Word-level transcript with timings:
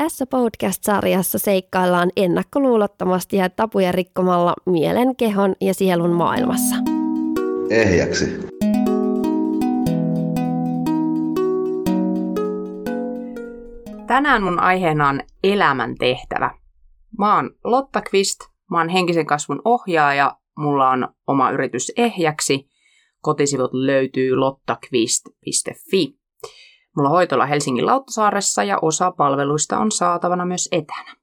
Tässä 0.00 0.26
podcast-sarjassa 0.26 1.38
seikkaillaan 1.38 2.10
ennakkoluulottomasti 2.16 3.36
ja 3.36 3.50
tapuja 3.50 3.92
rikkomalla 3.92 4.54
mielen, 4.66 5.16
kehon 5.16 5.54
ja 5.60 5.74
sielun 5.74 6.10
maailmassa. 6.10 6.76
Ehjäksi. 7.70 8.24
Tänään 14.06 14.42
mun 14.42 14.60
aiheena 14.60 15.08
on 15.08 15.20
elämän 15.44 15.94
tehtävä. 15.98 16.58
Mä 17.18 17.36
oon 17.36 17.50
Lotta 17.64 18.00
Kvist, 18.00 18.40
mä 18.70 18.78
oon 18.78 18.88
henkisen 18.88 19.26
kasvun 19.26 19.62
ohjaaja, 19.64 20.36
mulla 20.58 20.90
on 20.90 21.08
oma 21.26 21.50
yritys 21.50 21.92
Ehjäksi. 21.96 22.68
Kotisivut 23.20 23.74
löytyy 23.74 24.36
lottakvist.fi. 24.36 26.19
Mulla 26.96 27.08
on 27.08 27.14
hoitola 27.14 27.46
Helsingin 27.46 27.86
Lauttasaaressa 27.86 28.64
ja 28.64 28.78
osa 28.82 29.10
palveluista 29.10 29.78
on 29.78 29.92
saatavana 29.92 30.46
myös 30.46 30.68
etänä. 30.72 31.16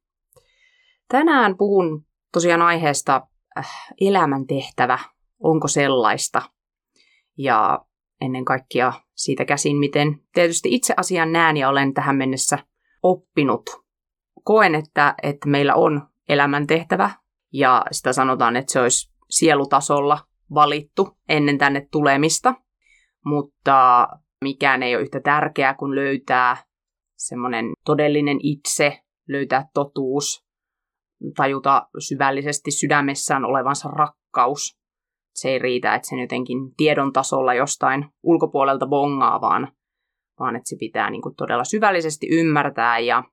Tänään 1.08 1.58
puhun 1.58 2.06
tosiaan 2.34 2.62
aiheesta 2.62 3.22
äh, 3.58 3.70
elämäntehtävä, 4.02 5.00
onko 5.40 5.68
sellaista. 5.68 6.42
Ja 7.38 7.86
ennen 8.22 8.46
kaikkea 8.46 8.94
siitä 9.16 9.46
käsin, 9.46 9.78
miten 9.78 10.22
tietysti 10.34 10.76
itse 10.76 10.94
asian 10.98 11.32
näen 11.32 11.58
ja 11.58 11.70
olen 11.70 11.94
tähän 11.94 12.16
mennessä 12.16 12.60
oppinut. 13.04 13.70
Koen, 14.44 14.76
että, 14.76 15.16
että 15.24 15.50
meillä 15.50 15.76
on 15.76 16.08
elämäntehtävä 16.30 17.10
ja 17.54 17.86
sitä 17.92 18.14
sanotaan, 18.14 18.56
että 18.56 18.74
se 18.74 18.82
olisi 18.82 19.12
sielutasolla 19.30 20.20
valittu 20.54 21.18
ennen 21.30 21.58
tänne 21.58 21.88
tulemista, 21.92 22.54
mutta 23.26 24.08
mikään 24.44 24.84
ei 24.84 24.96
ole 24.96 25.04
yhtä 25.04 25.20
tärkeää 25.20 25.74
kuin 25.74 25.96
löytää 25.96 26.58
semmoinen 27.18 27.66
todellinen 27.86 28.38
itse, 28.44 29.00
löytää 29.30 29.70
totuus, 29.74 30.46
tajuta 31.36 31.88
syvällisesti 32.00 32.72
sydämessään 32.72 33.46
olevansa 33.46 33.90
rakkaus. 33.90 34.78
Se 35.34 35.50
ei 35.50 35.60
riitä, 35.60 35.96
että 35.96 36.08
sen 36.08 36.20
jotenkin 36.20 36.58
tiedon 36.78 37.14
tasolla 37.14 37.54
jostain 37.54 38.06
ulkopuolelta 38.24 38.88
bongaa, 38.88 39.42
vaan, 39.42 39.72
vaan 40.40 40.56
että 40.56 40.70
se 40.70 40.76
pitää 40.80 41.10
niin 41.10 41.22
kuin 41.22 41.36
todella 41.36 41.64
syvällisesti 41.64 42.28
ymmärtää 42.32 43.00
ja 43.00 43.24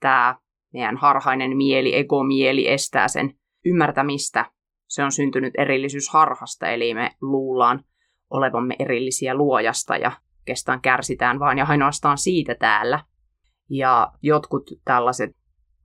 tämä 0.00 0.38
meidän 0.72 0.96
harhainen 0.96 1.56
mieli, 1.56 1.96
egomieli 1.96 2.68
estää 2.68 3.08
sen 3.08 3.34
ymmärtämistä. 3.64 4.50
Se 4.88 5.04
on 5.04 5.12
syntynyt 5.12 5.52
erillisyysharhasta, 5.58 6.68
eli 6.68 6.94
me 6.94 7.10
luullaan 7.20 7.84
olevamme 8.30 8.76
erillisiä 8.78 9.34
luojasta 9.34 9.96
ja 9.96 10.12
oikeastaan 10.44 10.80
kärsitään 10.80 11.38
vain 11.38 11.58
ja 11.58 11.66
ainoastaan 11.68 12.18
siitä 12.18 12.54
täällä. 12.54 13.00
Ja 13.70 14.12
jotkut 14.22 14.62
tällaiset 14.84 15.30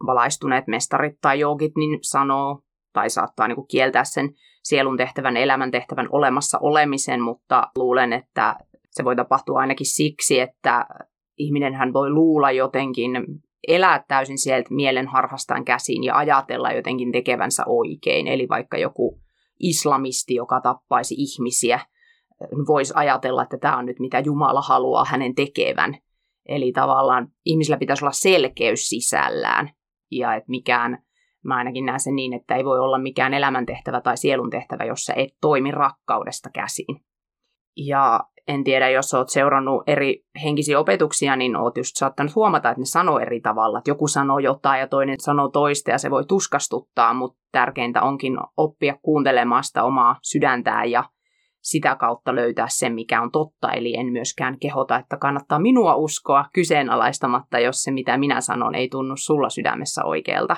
valaistuneet 0.06 0.68
mestarit 0.68 1.18
tai 1.22 1.40
joogit 1.40 1.72
niin 1.76 2.00
sanoo 2.02 2.62
tai 2.94 3.10
saattaa 3.10 3.48
niin 3.48 3.56
kuin 3.56 3.68
kieltää 3.68 4.04
sen 4.04 4.30
sielun 4.64 4.98
tehtävän, 4.98 5.38
elämän 5.38 5.72
tehtävän 5.72 6.08
olemassa 6.12 6.58
olemisen, 6.62 7.22
mutta 7.22 7.68
luulen, 7.76 8.14
että 8.14 8.56
se 8.92 9.04
voi 9.04 9.16
tapahtua 9.16 9.60
ainakin 9.60 9.86
siksi, 9.86 10.40
että 10.40 10.86
ihminen 11.38 11.74
hän 11.74 11.94
voi 11.94 12.10
luulla 12.10 12.52
jotenkin, 12.52 13.12
elää 13.68 14.04
täysin 14.08 14.38
sieltä 14.38 14.74
mielen 14.74 15.08
harhastaan 15.08 15.66
käsiin 15.66 16.04
ja 16.04 16.16
ajatella 16.16 16.72
jotenkin 16.72 17.12
tekevänsä 17.12 17.64
oikein. 17.66 18.28
Eli 18.28 18.48
vaikka 18.50 18.78
joku 18.78 19.22
islamisti, 19.60 20.36
joka 20.36 20.62
tappaisi 20.62 21.16
ihmisiä, 21.18 21.80
voisi 22.68 22.94
ajatella, 22.96 23.44
että 23.44 23.58
tämä 23.58 23.78
on 23.78 23.86
nyt 23.86 24.00
mitä 24.00 24.20
Jumala 24.20 24.62
haluaa 24.62 25.06
hänen 25.06 25.36
tekevän. 25.36 25.98
Eli 26.46 26.72
tavallaan 26.72 27.28
ihmisillä 27.46 27.78
pitäisi 27.78 28.06
olla 28.06 28.12
selkeys 28.12 28.90
sisällään 28.90 29.70
ja 30.12 30.36
että 30.36 30.50
mikään, 30.50 31.04
mä 31.44 31.56
ainakin 31.56 31.86
näen 31.86 32.00
sen 32.00 32.16
niin, 32.16 32.34
että 32.34 32.56
ei 32.56 32.66
voi 32.66 32.80
olla 32.80 32.98
mikään 32.98 33.34
elämäntehtävä 33.34 34.02
tai 34.02 34.18
sielun 34.18 34.50
tehtävä, 34.50 34.84
jos 34.84 35.06
sä 35.06 35.14
et 35.14 35.30
toimi 35.42 35.72
rakkaudesta 35.72 36.50
käsiin. 36.54 37.02
Ja 37.78 38.20
en 38.48 38.64
tiedä, 38.64 38.90
jos 38.90 39.14
oot 39.14 39.30
seurannut 39.30 39.84
eri 39.88 40.24
henkisiä 40.44 40.80
opetuksia, 40.80 41.36
niin 41.36 41.56
oot 41.56 41.78
just 41.78 41.96
saattanut 41.96 42.36
huomata, 42.36 42.70
että 42.70 42.82
ne 42.82 42.86
sanoo 42.86 43.20
eri 43.20 43.42
tavalla. 43.42 43.78
Että 43.78 43.92
joku 43.92 44.08
sanoo 44.08 44.40
jotain 44.40 44.80
ja 44.80 44.88
toinen 44.88 45.20
sanoo 45.20 45.50
toista 45.50 45.92
ja 45.92 45.98
se 45.98 46.12
voi 46.12 46.26
tuskastuttaa, 46.26 47.14
mutta 47.14 47.40
tärkeintä 47.52 48.02
onkin 48.02 48.38
oppia 48.58 48.96
kuuntelemaan 49.02 49.64
sitä 49.64 49.84
omaa 49.84 50.16
sydäntään 50.24 50.92
ja 50.92 51.04
sitä 51.62 51.96
kautta 51.96 52.36
löytää 52.36 52.68
sen, 52.70 52.94
mikä 52.94 53.22
on 53.22 53.32
totta. 53.32 53.72
Eli 53.72 53.96
en 53.96 54.06
myöskään 54.06 54.60
kehota, 54.60 55.00
että 55.00 55.18
kannattaa 55.18 55.60
minua 55.60 55.96
uskoa 55.96 56.46
kyseenalaistamatta, 56.54 57.60
jos 57.60 57.84
se, 57.84 57.92
mitä 57.92 58.18
minä 58.18 58.42
sanon, 58.42 58.76
ei 58.76 58.90
tunnu 58.90 59.16
sulla 59.18 59.50
sydämessä 59.50 60.04
oikealta. 60.04 60.56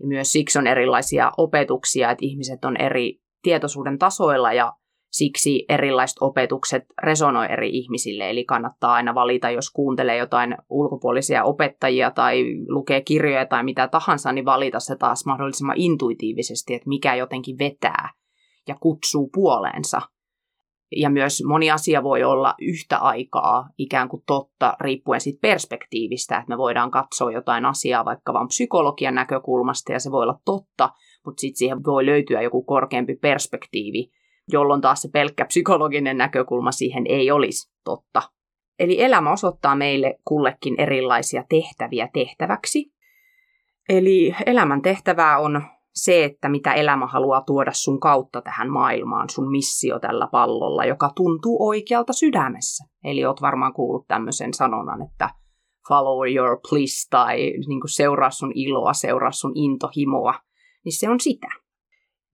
Ja 0.00 0.06
myös 0.06 0.32
siksi 0.32 0.58
on 0.58 0.66
erilaisia 0.66 1.32
opetuksia, 1.38 2.10
että 2.10 2.24
ihmiset 2.24 2.64
on 2.64 2.76
eri 2.76 3.20
tietoisuuden 3.42 3.98
tasoilla 3.98 4.52
ja 4.52 4.72
siksi 5.12 5.64
erilaiset 5.68 6.16
opetukset 6.20 6.82
resonoi 7.02 7.52
eri 7.52 7.70
ihmisille, 7.70 8.30
eli 8.30 8.44
kannattaa 8.44 8.92
aina 8.92 9.14
valita, 9.14 9.50
jos 9.50 9.70
kuuntelee 9.70 10.16
jotain 10.16 10.56
ulkopuolisia 10.68 11.44
opettajia 11.44 12.10
tai 12.10 12.44
lukee 12.68 13.00
kirjoja 13.00 13.46
tai 13.46 13.64
mitä 13.64 13.88
tahansa, 13.88 14.32
niin 14.32 14.44
valita 14.44 14.80
se 14.80 14.96
taas 14.96 15.26
mahdollisimman 15.26 15.76
intuitiivisesti, 15.78 16.74
että 16.74 16.88
mikä 16.88 17.14
jotenkin 17.14 17.58
vetää 17.58 18.08
ja 18.68 18.76
kutsuu 18.80 19.30
puoleensa. 19.34 20.00
Ja 20.96 21.10
myös 21.10 21.42
moni 21.46 21.70
asia 21.70 22.02
voi 22.02 22.24
olla 22.24 22.54
yhtä 22.60 22.98
aikaa 22.98 23.68
ikään 23.78 24.08
kuin 24.08 24.22
totta 24.26 24.76
riippuen 24.80 25.20
siitä 25.20 25.38
perspektiivistä, 25.40 26.36
että 26.36 26.48
me 26.48 26.58
voidaan 26.58 26.90
katsoa 26.90 27.32
jotain 27.32 27.64
asiaa 27.64 28.04
vaikka 28.04 28.32
vain 28.32 28.48
psykologian 28.48 29.14
näkökulmasta 29.14 29.92
ja 29.92 30.00
se 30.00 30.10
voi 30.10 30.22
olla 30.22 30.40
totta, 30.44 30.90
mutta 31.26 31.40
sitten 31.40 31.58
siihen 31.58 31.84
voi 31.84 32.06
löytyä 32.06 32.42
joku 32.42 32.62
korkeampi 32.62 33.14
perspektiivi, 33.14 34.10
jolloin 34.52 34.80
taas 34.80 35.02
se 35.02 35.08
pelkkä 35.12 35.44
psykologinen 35.44 36.16
näkökulma 36.16 36.72
siihen 36.72 37.04
ei 37.08 37.30
olisi 37.30 37.72
totta. 37.84 38.22
Eli 38.78 39.02
elämä 39.02 39.32
osoittaa 39.32 39.74
meille 39.74 40.18
kullekin 40.24 40.80
erilaisia 40.80 41.44
tehtäviä 41.48 42.08
tehtäväksi. 42.12 42.92
Eli 43.88 44.34
elämän 44.46 44.82
tehtävää 44.82 45.38
on 45.38 45.62
se, 45.94 46.24
että 46.24 46.48
mitä 46.48 46.72
elämä 46.72 47.06
haluaa 47.06 47.40
tuoda 47.40 47.72
sun 47.72 48.00
kautta 48.00 48.42
tähän 48.42 48.70
maailmaan, 48.70 49.30
sun 49.30 49.50
missio 49.50 49.98
tällä 49.98 50.28
pallolla, 50.32 50.84
joka 50.84 51.10
tuntuu 51.16 51.68
oikealta 51.68 52.12
sydämessä. 52.12 52.84
Eli 53.04 53.24
oot 53.24 53.42
varmaan 53.42 53.72
kuullut 53.72 54.06
tämmöisen 54.08 54.54
sanonnan, 54.54 55.02
että 55.02 55.30
follow 55.88 56.34
your 56.34 56.60
bliss 56.70 57.08
tai 57.10 57.36
niin 57.36 57.80
kuin 57.80 57.90
seuraa 57.90 58.30
sun 58.30 58.52
iloa, 58.54 58.92
seuraa 58.92 59.32
sun 59.32 59.52
intohimoa, 59.54 60.34
niin 60.84 60.98
se 60.98 61.10
on 61.10 61.20
sitä. 61.20 61.48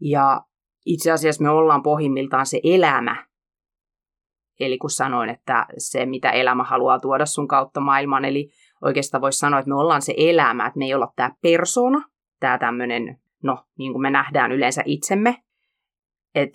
Ja 0.00 0.40
itse 0.86 1.10
asiassa 1.10 1.42
me 1.42 1.50
ollaan 1.50 1.82
pohjimmiltaan 1.82 2.46
se 2.46 2.60
elämä. 2.64 3.26
Eli 4.60 4.78
kun 4.78 4.90
sanoin, 4.90 5.30
että 5.30 5.66
se 5.78 6.06
mitä 6.06 6.30
elämä 6.30 6.64
haluaa 6.64 7.00
tuoda 7.00 7.26
sun 7.26 7.48
kautta 7.48 7.80
maailmaan, 7.80 8.24
eli 8.24 8.50
oikeastaan 8.82 9.20
voisi 9.20 9.38
sanoa, 9.38 9.58
että 9.58 9.68
me 9.68 9.74
ollaan 9.74 10.02
se 10.02 10.14
elämä, 10.16 10.66
että 10.66 10.78
me 10.78 10.84
ei 10.84 10.94
olla 10.94 11.12
tämä 11.16 11.30
persona, 11.42 12.02
tämä 12.40 12.58
tämmöinen 12.58 13.20
no, 13.42 13.64
niin 13.78 13.92
kuin 13.92 14.02
me 14.02 14.10
nähdään 14.10 14.52
yleensä 14.52 14.82
itsemme. 14.84 15.36
Et 16.34 16.50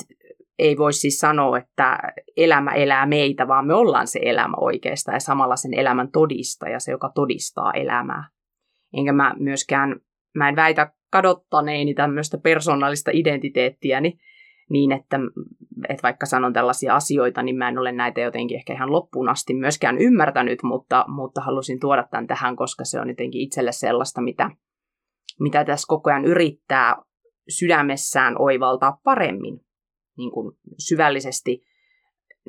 ei 0.60 0.78
voi 0.78 0.94
siis 0.94 1.20
sanoa, 1.20 1.58
että 1.58 2.00
elämä 2.38 2.72
elää 2.72 3.06
meitä, 3.06 3.48
vaan 3.48 3.68
me 3.68 3.74
ollaan 3.74 4.08
se 4.08 4.20
elämä 4.24 4.54
oikeastaan 4.58 5.16
ja 5.16 5.20
samalla 5.20 5.56
sen 5.56 5.74
elämän 5.74 6.12
todistaja, 6.12 6.80
se 6.80 6.92
joka 6.92 7.12
todistaa 7.16 7.72
elämää. 7.74 8.30
Enkä 8.94 9.14
mä 9.14 9.36
myöskään, 9.40 9.96
mä 10.36 10.50
en 10.50 10.56
väitä 10.56 10.94
kadottaneeni 11.12 11.94
tämmöistä 11.94 12.38
persoonallista 12.38 13.12
identiteettiäni 13.14 14.18
niin, 14.70 14.92
että, 14.92 15.20
että 15.90 16.04
vaikka 16.04 16.26
sanon 16.26 16.54
tällaisia 16.54 16.96
asioita, 16.96 17.44
niin 17.44 17.56
mä 17.56 17.70
en 17.70 17.78
ole 17.78 17.92
näitä 17.92 18.22
jotenkin 18.22 18.58
ehkä 18.58 18.74
ihan 18.74 18.92
loppuun 18.92 19.30
asti 19.30 19.54
myöskään 19.54 19.98
ymmärtänyt, 19.98 20.64
mutta, 20.64 21.06
mutta 21.08 21.42
halusin 21.42 21.80
tuoda 21.80 22.04
tämän 22.12 22.28
tähän, 22.28 22.56
koska 22.56 22.86
se 22.86 23.00
on 23.00 23.10
jotenkin 23.10 23.42
itselle 23.42 23.72
sellaista, 23.72 24.22
mitä, 24.22 24.52
mitä 25.40 25.66
tässä 25.66 25.86
koko 25.88 26.10
ajan 26.10 26.26
yrittää 26.26 26.96
sydämessään 27.50 28.36
oivaltaa 28.40 28.98
paremmin 29.04 29.60
niin 30.18 30.32
kuin 30.32 30.58
syvällisesti 30.88 31.62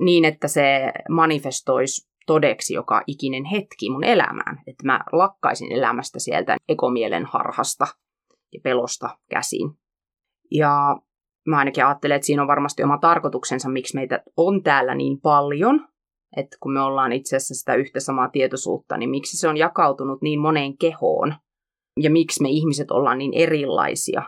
niin, 0.01 0.25
että 0.25 0.49
se 0.49 0.93
manifestoisi 1.11 2.11
todeksi 2.27 2.75
joka 2.75 3.03
ikinen 3.07 3.45
hetki 3.45 3.91
mun 3.91 4.05
elämään. 4.05 4.63
Että 4.67 4.87
mä 4.87 5.01
lakkaisin 5.13 5.73
elämästä 5.73 6.19
sieltä 6.19 6.57
ekomielen 6.69 7.27
harhasta 7.27 7.87
ja 8.53 8.61
pelosta 8.63 9.19
käsiin. 9.31 9.71
Ja 10.51 10.97
mä 11.47 11.59
ainakin 11.59 11.87
ajattelen, 11.87 12.17
että 12.17 12.27
siinä 12.27 12.43
on 12.43 12.49
varmasti 12.49 12.83
oma 12.83 12.99
tarkoituksensa, 12.99 13.69
miksi 13.69 13.95
meitä 13.95 14.23
on 14.37 14.63
täällä 14.63 14.95
niin 14.95 15.21
paljon. 15.21 15.89
Että 16.37 16.57
kun 16.61 16.73
me 16.73 16.81
ollaan 16.81 17.13
itse 17.13 17.37
asiassa 17.37 17.55
sitä 17.55 17.75
yhtä 17.75 18.01
samaa 18.01 18.29
tietoisuutta, 18.29 18.97
niin 18.97 19.11
miksi 19.11 19.37
se 19.37 19.49
on 19.49 19.57
jakautunut 19.57 20.23
niin 20.23 20.41
moneen 20.41 20.79
kehoon– 20.79 21.35
ja 22.01 22.11
miksi 22.11 22.43
me 22.43 22.49
ihmiset 22.49 22.91
ollaan 22.91 23.19
niin 23.19 23.35
erilaisia, 23.35 24.23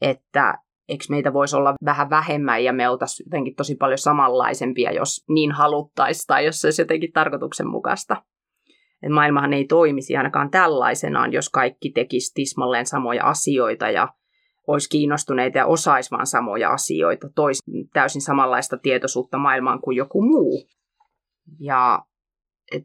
että 0.00 0.58
eikö 0.88 1.04
meitä 1.08 1.32
voisi 1.32 1.56
olla 1.56 1.74
vähän 1.84 2.10
vähemmän 2.10 2.64
ja 2.64 2.72
me 2.72 2.88
oltaisiin 2.88 3.26
jotenkin 3.26 3.54
tosi 3.54 3.74
paljon 3.74 3.98
samanlaisempia, 3.98 4.92
jos 4.92 5.24
niin 5.28 5.52
haluttaisiin 5.52 6.26
tai 6.26 6.44
jos 6.44 6.60
se 6.60 6.66
olisi 6.66 6.82
jotenkin 6.82 7.12
tarkoituksenmukaista. 7.12 8.22
Et 9.02 9.12
maailmahan 9.12 9.52
ei 9.52 9.64
toimisi 9.64 10.16
ainakaan 10.16 10.50
tällaisenaan, 10.50 11.32
jos 11.32 11.48
kaikki 11.48 11.90
tekisi 11.90 12.34
tismalleen 12.34 12.86
samoja 12.86 13.24
asioita 13.24 13.90
ja 13.90 14.08
olisi 14.66 14.88
kiinnostuneita 14.88 15.58
ja 15.58 15.66
osaisi 15.66 16.10
vaan 16.10 16.26
samoja 16.26 16.70
asioita, 16.70 17.28
tois 17.34 17.58
täysin 17.92 18.22
samanlaista 18.22 18.78
tietoisuutta 18.78 19.38
maailmaan 19.38 19.80
kuin 19.80 19.96
joku 19.96 20.22
muu. 20.22 20.68
Ja 21.60 22.04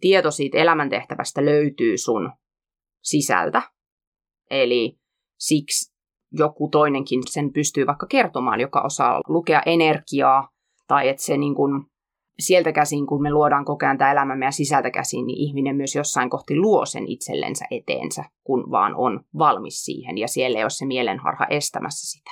tieto 0.01 0.31
siitä 0.31 0.57
elämäntehtävästä 0.57 1.45
löytyy 1.45 1.97
sun 1.97 2.31
sisältä. 3.01 3.61
Eli 4.53 4.97
siksi 5.39 5.93
joku 6.31 6.69
toinenkin 6.69 7.21
sen 7.29 7.53
pystyy 7.53 7.87
vaikka 7.87 8.07
kertomaan, 8.07 8.59
joka 8.59 8.81
osaa 8.81 9.21
lukea 9.27 9.61
energiaa, 9.65 10.49
tai 10.87 11.09
että 11.09 11.23
se 11.23 11.37
niin 11.37 11.55
kuin, 11.55 11.85
sieltä 12.39 12.71
käsin, 12.71 13.07
kun 13.07 13.21
me 13.21 13.31
luodaan 13.31 13.65
koko 13.65 13.85
ajan 13.85 13.97
tämä 13.97 14.11
elämä 14.11 14.35
meidän 14.35 14.53
sisältä 14.53 14.91
käsin, 14.91 15.27
niin 15.27 15.37
ihminen 15.37 15.75
myös 15.75 15.95
jossain 15.95 16.29
kohti 16.29 16.55
luo 16.55 16.85
sen 16.85 17.07
itsellensä 17.07 17.65
eteensä, 17.71 18.23
kun 18.43 18.71
vaan 18.71 18.95
on 18.95 19.25
valmis 19.37 19.85
siihen, 19.85 20.17
ja 20.17 20.27
siellä 20.27 20.57
ei 20.57 20.63
ole 20.63 20.69
se 20.69 20.85
mielenharha 20.85 21.45
estämässä 21.45 22.17
sitä. 22.17 22.31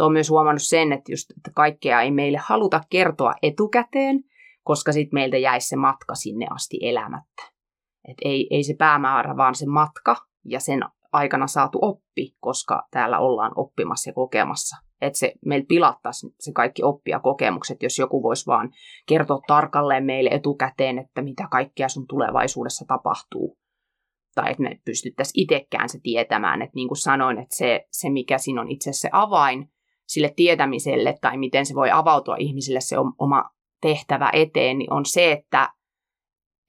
Olen 0.00 0.12
myös 0.12 0.30
huomannut 0.30 0.62
sen, 0.62 0.92
että, 0.92 1.12
just, 1.12 1.30
että 1.30 1.50
kaikkea 1.54 2.00
ei 2.00 2.10
meille 2.10 2.38
haluta 2.38 2.80
kertoa 2.90 3.34
etukäteen, 3.42 4.24
koska 4.62 4.92
sitten 4.92 5.16
meiltä 5.16 5.36
jäisi 5.36 5.68
se 5.68 5.76
matka 5.76 6.14
sinne 6.14 6.46
asti 6.50 6.78
elämättä. 6.82 7.42
Et 8.08 8.16
ei, 8.24 8.46
ei 8.50 8.62
se 8.62 8.74
päämäärä, 8.78 9.36
vaan 9.36 9.54
se 9.54 9.66
matka 9.66 10.16
ja 10.44 10.60
sen 10.60 10.80
aikana 11.12 11.46
saatu 11.46 11.78
oppi, 11.82 12.36
koska 12.40 12.82
täällä 12.90 13.18
ollaan 13.18 13.52
oppimassa 13.56 14.10
ja 14.10 14.14
kokemassa. 14.14 14.76
Että 15.00 15.18
se 15.18 15.32
meillä 15.46 15.66
pilattaisi 15.68 16.26
se 16.40 16.52
kaikki 16.52 16.82
oppia 16.82 17.20
kokemukset, 17.20 17.82
jos 17.82 17.98
joku 17.98 18.22
voisi 18.22 18.46
vaan 18.46 18.70
kertoa 19.08 19.40
tarkalleen 19.46 20.04
meille 20.04 20.30
etukäteen, 20.30 20.98
että 20.98 21.22
mitä 21.22 21.48
kaikkea 21.50 21.88
sun 21.88 22.06
tulevaisuudessa 22.06 22.84
tapahtuu. 22.88 23.58
Tai 24.34 24.50
että 24.50 24.62
me 24.62 24.80
pystyttäisiin 24.84 25.42
itsekään 25.42 25.88
se 25.88 25.98
tietämään. 26.02 26.62
Että 26.62 26.74
niin 26.74 26.88
kuin 26.88 26.98
sanoin, 26.98 27.38
että 27.38 27.56
se, 27.56 27.86
se 27.90 28.10
mikä 28.10 28.38
siinä 28.38 28.60
on 28.60 28.70
itse 28.70 28.92
se 28.92 29.08
avain 29.12 29.68
sille 30.06 30.32
tietämiselle 30.36 31.14
tai 31.20 31.38
miten 31.38 31.66
se 31.66 31.74
voi 31.74 31.90
avautua 31.90 32.36
ihmisille 32.38 32.80
se 32.80 32.96
oma 33.18 33.44
tehtävä 33.80 34.30
eteen, 34.32 34.78
niin 34.78 34.92
on 34.92 35.06
se, 35.06 35.32
että 35.32 35.70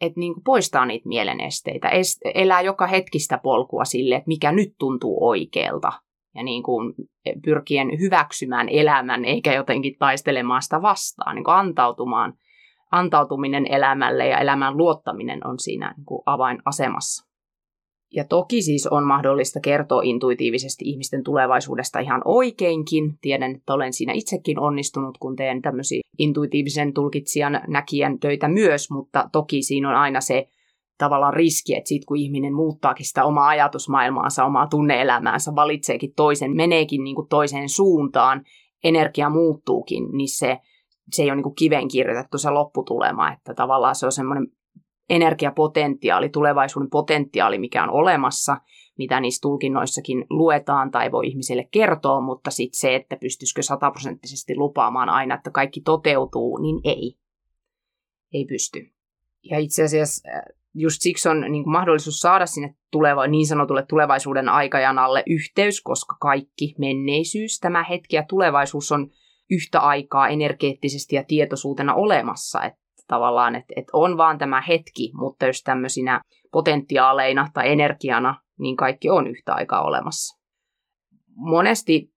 että 0.01 0.19
niin 0.19 0.33
kuin 0.33 0.43
poistaa 0.43 0.85
niitä 0.85 1.07
mielenesteitä, 1.07 1.89
elää 2.35 2.61
joka 2.61 2.87
hetkistä 2.87 3.37
polkua 3.37 3.85
sille, 3.85 4.15
että 4.15 4.27
mikä 4.27 4.51
nyt 4.51 4.73
tuntuu 4.79 5.27
oikealta 5.27 5.91
ja 6.35 6.43
niin 6.43 6.63
kuin 6.63 6.93
pyrkien 7.43 7.99
hyväksymään 7.99 8.69
elämän 8.69 9.25
eikä 9.25 9.53
jotenkin 9.53 9.95
taistelemaan 9.99 10.61
sitä 10.61 10.81
vastaan, 10.81 11.35
niin 11.35 11.43
kuin 11.43 11.55
antautumaan. 11.55 12.33
Antautuminen 12.91 13.73
elämälle 13.73 14.27
ja 14.27 14.39
elämän 14.39 14.77
luottaminen 14.77 15.47
on 15.47 15.59
siinä 15.59 15.93
niin 15.97 16.05
kuin 16.05 16.21
avainasemassa. 16.25 17.26
Ja 18.13 18.23
toki 18.23 18.61
siis 18.61 18.87
on 18.87 19.03
mahdollista 19.03 19.59
kertoa 19.59 20.01
intuitiivisesti 20.03 20.85
ihmisten 20.85 21.23
tulevaisuudesta 21.23 21.99
ihan 21.99 22.21
oikeinkin. 22.25 23.17
Tiedän, 23.21 23.55
että 23.55 23.73
olen 23.73 23.93
siinä 23.93 24.13
itsekin 24.13 24.59
onnistunut, 24.59 25.17
kun 25.17 25.35
teen 25.35 25.61
tämmöisiä 25.61 26.01
intuitiivisen 26.19 26.93
tulkitsijan 26.93 27.61
näkijän 27.67 28.19
töitä 28.19 28.47
myös, 28.47 28.91
mutta 28.91 29.29
toki 29.31 29.61
siinä 29.61 29.89
on 29.89 29.95
aina 29.95 30.21
se 30.21 30.47
tavallaan 30.97 31.33
riski, 31.33 31.75
että 31.75 31.87
sit 31.87 32.05
kun 32.05 32.17
ihminen 32.17 32.53
muuttaakin 32.53 33.05
sitä 33.05 33.25
omaa 33.25 33.47
ajatusmaailmaansa, 33.47 34.45
omaa 34.45 34.67
tunneelämäänsä, 34.67 35.55
valitseekin 35.55 36.13
toisen, 36.15 36.55
meneekin 36.55 37.03
niin 37.03 37.15
kuin 37.15 37.27
toiseen 37.27 37.69
suuntaan, 37.69 38.43
energia 38.83 39.29
muuttuukin, 39.29 40.11
niin 40.11 40.29
se, 40.29 40.57
se 41.11 41.23
ei 41.23 41.29
ole 41.29 41.35
niin 41.35 41.43
kuin 41.43 41.55
kiveen 41.55 41.87
kirjoitettu 41.87 42.37
se 42.37 42.49
lopputulema, 42.49 43.33
että 43.33 43.53
tavallaan 43.53 43.95
se 43.95 44.05
on 44.05 44.11
semmoinen 44.11 44.47
energiapotentiaali, 45.09 46.29
tulevaisuuden 46.29 46.89
potentiaali, 46.89 47.59
mikä 47.59 47.83
on 47.83 47.89
olemassa, 47.89 48.57
mitä 48.97 49.19
niissä 49.19 49.41
tulkinnoissakin 49.41 50.25
luetaan 50.29 50.91
tai 50.91 51.11
voi 51.11 51.27
ihmiselle 51.27 51.67
kertoa, 51.71 52.21
mutta 52.21 52.51
sitten 52.51 52.79
se, 52.79 52.95
että 52.95 53.17
pystyisikö 53.21 53.61
sataprosenttisesti 53.61 54.55
lupaamaan 54.55 55.09
aina, 55.09 55.35
että 55.35 55.51
kaikki 55.51 55.81
toteutuu, 55.81 56.57
niin 56.57 56.81
ei. 56.83 57.17
Ei 58.33 58.45
pysty. 58.45 58.91
Ja 59.49 59.59
itse 59.59 59.83
asiassa 59.83 60.29
äh, 60.35 60.41
just 60.73 61.01
siksi 61.01 61.29
on 61.29 61.41
niin 61.41 61.63
kuin 61.63 61.71
mahdollisuus 61.71 62.19
saada 62.19 62.45
sinne 62.45 62.75
tuleva, 62.91 63.27
niin 63.27 63.47
sanotulle 63.47 63.85
tulevaisuuden 63.89 64.49
aikajanalle 64.49 65.23
yhteys, 65.27 65.81
koska 65.81 66.15
kaikki 66.21 66.75
menneisyys, 66.77 67.59
tämä 67.59 67.83
hetki 67.83 68.15
ja 68.15 68.23
tulevaisuus 68.29 68.91
on 68.91 69.09
yhtä 69.51 69.79
aikaa 69.79 70.27
energeettisesti 70.27 71.15
ja 71.15 71.23
tietoisuutena 71.23 71.93
olemassa. 71.93 72.63
Että 72.63 72.79
tavallaan, 73.07 73.55
että, 73.55 73.73
että 73.75 73.91
on 73.93 74.17
vaan 74.17 74.37
tämä 74.37 74.61
hetki, 74.61 75.11
mutta 75.13 75.45
jos 75.45 75.63
tämmöisinä 75.63 76.21
potentiaaleina 76.51 77.47
tai 77.53 77.71
energiana, 77.71 78.35
niin 78.59 78.75
kaikki 78.75 79.09
on 79.09 79.27
yhtä 79.27 79.53
aikaa 79.53 79.83
olemassa. 79.83 80.39
Monesti 81.35 82.13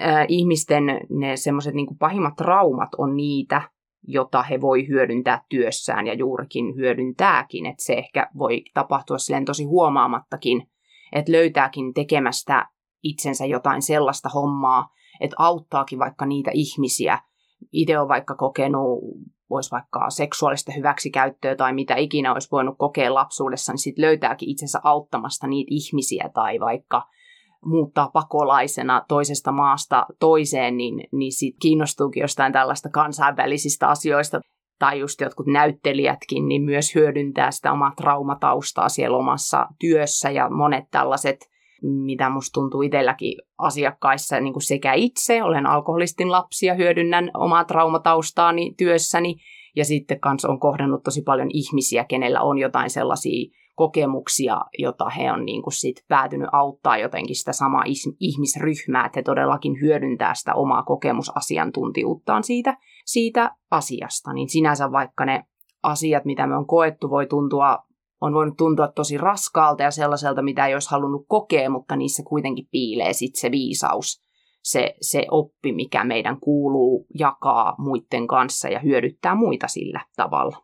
äh, 0.00 0.26
ihmisten 0.28 0.84
ne 1.10 1.36
semmoiset 1.36 1.74
niin 1.74 1.98
pahimmat 1.98 2.36
traumat 2.36 2.88
on 2.98 3.16
niitä, 3.16 3.62
jota 4.02 4.42
he 4.42 4.60
voi 4.60 4.88
hyödyntää 4.88 5.44
työssään 5.48 6.06
ja 6.06 6.14
juurikin 6.14 6.76
hyödyntääkin. 6.76 7.66
Että 7.66 7.84
se 7.84 7.92
ehkä 7.92 8.30
voi 8.38 8.62
tapahtua 8.74 9.18
silleen 9.18 9.44
tosi 9.44 9.64
huomaamattakin, 9.64 10.70
että 11.12 11.32
löytääkin 11.32 11.94
tekemästä 11.94 12.66
itsensä 13.02 13.46
jotain 13.46 13.82
sellaista 13.82 14.28
hommaa, 14.28 14.88
että 15.20 15.36
auttaakin 15.38 15.98
vaikka 15.98 16.26
niitä 16.26 16.50
ihmisiä. 16.54 17.18
Itse 17.72 17.98
on 17.98 18.08
vaikka 18.08 18.34
kokenut 18.34 19.00
voisi 19.50 19.70
vaikka 19.70 20.10
seksuaalista 20.10 20.72
hyväksikäyttöä 20.76 21.56
tai 21.56 21.72
mitä 21.72 21.96
ikinä 21.96 22.32
olisi 22.32 22.48
voinut 22.52 22.74
kokea 22.78 23.14
lapsuudessa, 23.14 23.72
niin 23.72 23.78
sitten 23.78 24.04
löytääkin 24.04 24.48
itsensä 24.48 24.80
auttamasta 24.84 25.46
niitä 25.46 25.68
ihmisiä 25.70 26.30
tai 26.34 26.60
vaikka 26.60 27.02
muuttaa 27.64 28.10
pakolaisena 28.12 29.04
toisesta 29.08 29.52
maasta 29.52 30.06
toiseen, 30.20 30.76
niin, 30.76 31.04
niin 31.12 31.32
sit 31.32 31.54
kiinnostuukin 31.62 32.20
jostain 32.20 32.52
tällaista 32.52 32.88
kansainvälisistä 32.88 33.88
asioista. 33.88 34.40
Tai 34.78 35.00
just 35.00 35.20
jotkut 35.20 35.46
näyttelijätkin, 35.46 36.48
niin 36.48 36.62
myös 36.62 36.94
hyödyntää 36.94 37.50
sitä 37.50 37.72
omaa 37.72 37.92
traumataustaa 37.96 38.88
siellä 38.88 39.16
omassa 39.16 39.66
työssä 39.80 40.30
ja 40.30 40.50
monet 40.50 40.84
tällaiset 40.90 41.50
mitä 41.82 42.30
musta 42.30 42.60
tuntuu 42.60 42.82
itselläkin 42.82 43.38
asiakkaissa 43.58 44.40
niin 44.40 44.52
kuin 44.52 44.62
sekä 44.62 44.92
itse, 44.92 45.42
olen 45.42 45.66
alkoholistin 45.66 46.32
lapsi 46.32 46.66
ja 46.66 46.74
hyödynnän 46.74 47.30
omaa 47.34 47.64
traumataustaani 47.64 48.74
työssäni, 48.78 49.36
ja 49.76 49.84
sitten 49.84 50.20
kanssa 50.20 50.48
on 50.48 50.60
kohdannut 50.60 51.02
tosi 51.02 51.22
paljon 51.22 51.48
ihmisiä, 51.52 52.04
kenellä 52.04 52.40
on 52.40 52.58
jotain 52.58 52.90
sellaisia 52.90 53.50
kokemuksia, 53.74 54.60
jota 54.78 55.10
he 55.10 55.32
on 55.32 55.44
niin 55.44 55.62
kuin 55.62 55.72
sit 55.72 56.04
päätynyt 56.08 56.48
auttaa 56.52 56.98
jotenkin 56.98 57.36
sitä 57.36 57.52
samaa 57.52 57.84
ihmisryhmää, 58.20 59.06
että 59.06 59.18
he 59.18 59.22
todellakin 59.22 59.80
hyödyntää 59.80 60.34
sitä 60.34 60.54
omaa 60.54 60.82
kokemusasiantuntijuuttaan 60.82 62.42
siitä, 62.42 62.76
siitä 63.06 63.56
asiasta. 63.70 64.32
Niin 64.32 64.48
sinänsä 64.48 64.92
vaikka 64.92 65.24
ne 65.24 65.44
asiat, 65.82 66.24
mitä 66.24 66.46
me 66.46 66.56
on 66.56 66.66
koettu, 66.66 67.10
voi 67.10 67.26
tuntua 67.26 67.78
on 68.20 68.34
voinut 68.34 68.56
tuntua 68.56 68.88
tosi 68.88 69.18
raskaalta 69.18 69.82
ja 69.82 69.90
sellaiselta, 69.90 70.42
mitä 70.42 70.66
ei 70.66 70.74
olisi 70.74 70.90
halunnut 70.90 71.24
kokea, 71.28 71.70
mutta 71.70 71.96
niissä 71.96 72.22
kuitenkin 72.26 72.68
piilee 72.70 73.12
sit 73.12 73.36
se 73.36 73.50
viisaus, 73.50 74.22
se, 74.62 74.94
se 75.00 75.26
oppi, 75.30 75.72
mikä 75.72 76.04
meidän 76.04 76.40
kuuluu 76.40 77.06
jakaa 77.18 77.74
muiden 77.78 78.26
kanssa 78.26 78.68
ja 78.68 78.78
hyödyttää 78.78 79.34
muita 79.34 79.68
sillä 79.68 80.00
tavalla. 80.16 80.56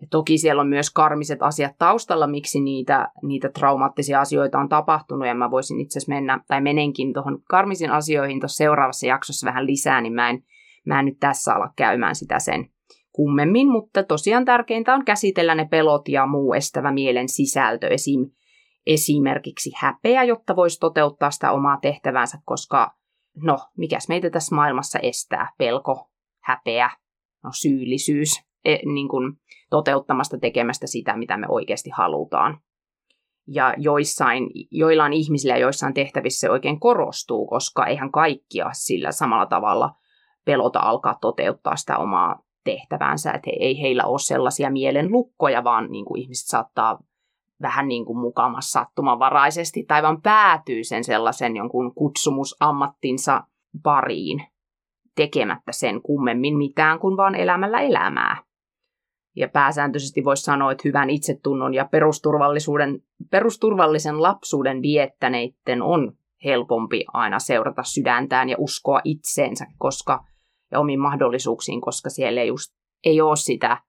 Ja 0.00 0.06
toki 0.10 0.38
siellä 0.38 0.62
on 0.62 0.68
myös 0.68 0.90
karmiset 0.90 1.42
asiat 1.42 1.72
taustalla, 1.78 2.26
miksi 2.26 2.60
niitä, 2.60 3.08
niitä 3.22 3.48
traumaattisia 3.48 4.20
asioita 4.20 4.58
on 4.58 4.68
tapahtunut, 4.68 5.28
ja 5.28 5.34
mä 5.34 5.50
voisin 5.50 5.80
itse 5.80 5.98
asiassa 5.98 6.12
mennä, 6.12 6.40
tai 6.48 6.60
menenkin 6.60 7.12
tuohon 7.12 7.42
karmisiin 7.48 7.90
asioihin 7.90 8.40
tuossa 8.40 8.56
seuraavassa 8.56 9.06
jaksossa 9.06 9.46
vähän 9.46 9.66
lisää, 9.66 10.00
niin 10.00 10.12
mä 10.12 10.30
en, 10.30 10.42
mä 10.86 10.98
en 10.98 11.04
nyt 11.04 11.18
tässä 11.20 11.54
ala 11.54 11.72
käymään 11.76 12.14
sitä 12.14 12.38
sen 12.38 12.70
kummemmin, 13.12 13.70
mutta 13.70 14.02
tosiaan 14.02 14.44
tärkeintä 14.44 14.94
on 14.94 15.04
käsitellä 15.04 15.54
ne 15.54 15.68
pelot 15.70 16.08
ja 16.08 16.26
muu 16.26 16.54
estävä 16.54 16.92
mielen 16.92 17.28
sisältö, 17.28 17.88
esim. 17.88 18.20
esimerkiksi 18.86 19.70
häpeä, 19.76 20.24
jotta 20.24 20.56
voisi 20.56 20.78
toteuttaa 20.80 21.30
sitä 21.30 21.52
omaa 21.52 21.78
tehtävänsä, 21.82 22.38
koska 22.44 22.94
no, 23.42 23.58
mikäs 23.76 24.08
meitä 24.08 24.30
tässä 24.30 24.54
maailmassa 24.54 24.98
estää? 24.98 25.52
Pelko, 25.58 26.10
häpeä, 26.44 26.90
no, 27.44 27.50
syyllisyys, 27.52 28.30
e, 28.64 28.76
niin 28.94 29.08
kuin 29.08 29.32
toteuttamasta 29.70 30.38
tekemästä 30.38 30.86
sitä, 30.86 31.16
mitä 31.16 31.36
me 31.36 31.46
oikeasti 31.48 31.90
halutaan. 31.90 32.60
Ja 33.46 33.74
joissain, 33.76 34.50
joillain 34.70 35.12
ihmisillä 35.12 35.54
ja 35.54 35.60
joissain 35.60 35.94
tehtävissä 35.94 36.40
se 36.40 36.50
oikein 36.50 36.80
korostuu, 36.80 37.46
koska 37.46 37.86
eihän 37.86 38.12
kaikkia 38.12 38.70
sillä 38.72 39.12
samalla 39.12 39.46
tavalla 39.46 39.90
pelota 40.44 40.80
alkaa 40.80 41.18
toteuttaa 41.20 41.76
sitä 41.76 41.98
omaa 41.98 42.47
tehtävänsä, 42.68 43.32
että 43.32 43.50
ei 43.60 43.80
heillä 43.80 44.04
ole 44.04 44.18
sellaisia 44.18 44.70
mielenlukkoja, 44.70 45.64
vaan 45.64 45.90
niin 45.90 46.04
kuin 46.04 46.20
ihmiset 46.20 46.46
saattaa 46.46 46.98
vähän 47.62 47.88
niin 47.88 48.04
kuin 48.04 48.18
mukamassa 48.18 48.80
sattumanvaraisesti 48.80 49.84
tai 49.88 50.02
vaan 50.02 50.22
päätyy 50.22 50.84
sen 50.84 51.04
sellaisen 51.04 51.56
jonkun 51.56 51.94
kutsumusammattinsa 51.94 53.44
pariin 53.82 54.42
tekemättä 55.16 55.72
sen 55.72 56.02
kummemmin 56.02 56.56
mitään 56.56 56.98
kuin 56.98 57.16
vaan 57.16 57.34
elämällä 57.34 57.80
elämää. 57.80 58.42
Ja 59.36 59.48
pääsääntöisesti 59.48 60.24
voisi 60.24 60.42
sanoa, 60.42 60.72
että 60.72 60.82
hyvän 60.84 61.10
itsetunnon 61.10 61.74
ja 61.74 61.84
perusturvallisuuden, 61.84 63.02
perusturvallisen 63.30 64.22
lapsuuden 64.22 64.82
viettäneiden 64.82 65.82
on 65.82 66.12
helpompi 66.44 67.04
aina 67.12 67.38
seurata 67.38 67.82
sydäntään 67.82 68.48
ja 68.48 68.56
uskoa 68.58 69.00
itseensä 69.04 69.66
koska, 69.78 70.24
ja 70.72 70.80
omiin 70.80 71.00
mahdollisuuksiin, 71.00 71.80
koska 71.80 72.10
siellä 72.10 72.40
ei, 72.40 72.48
just, 72.48 72.74
ei 73.04 73.20
ole 73.20 73.36
sitä 73.36 73.82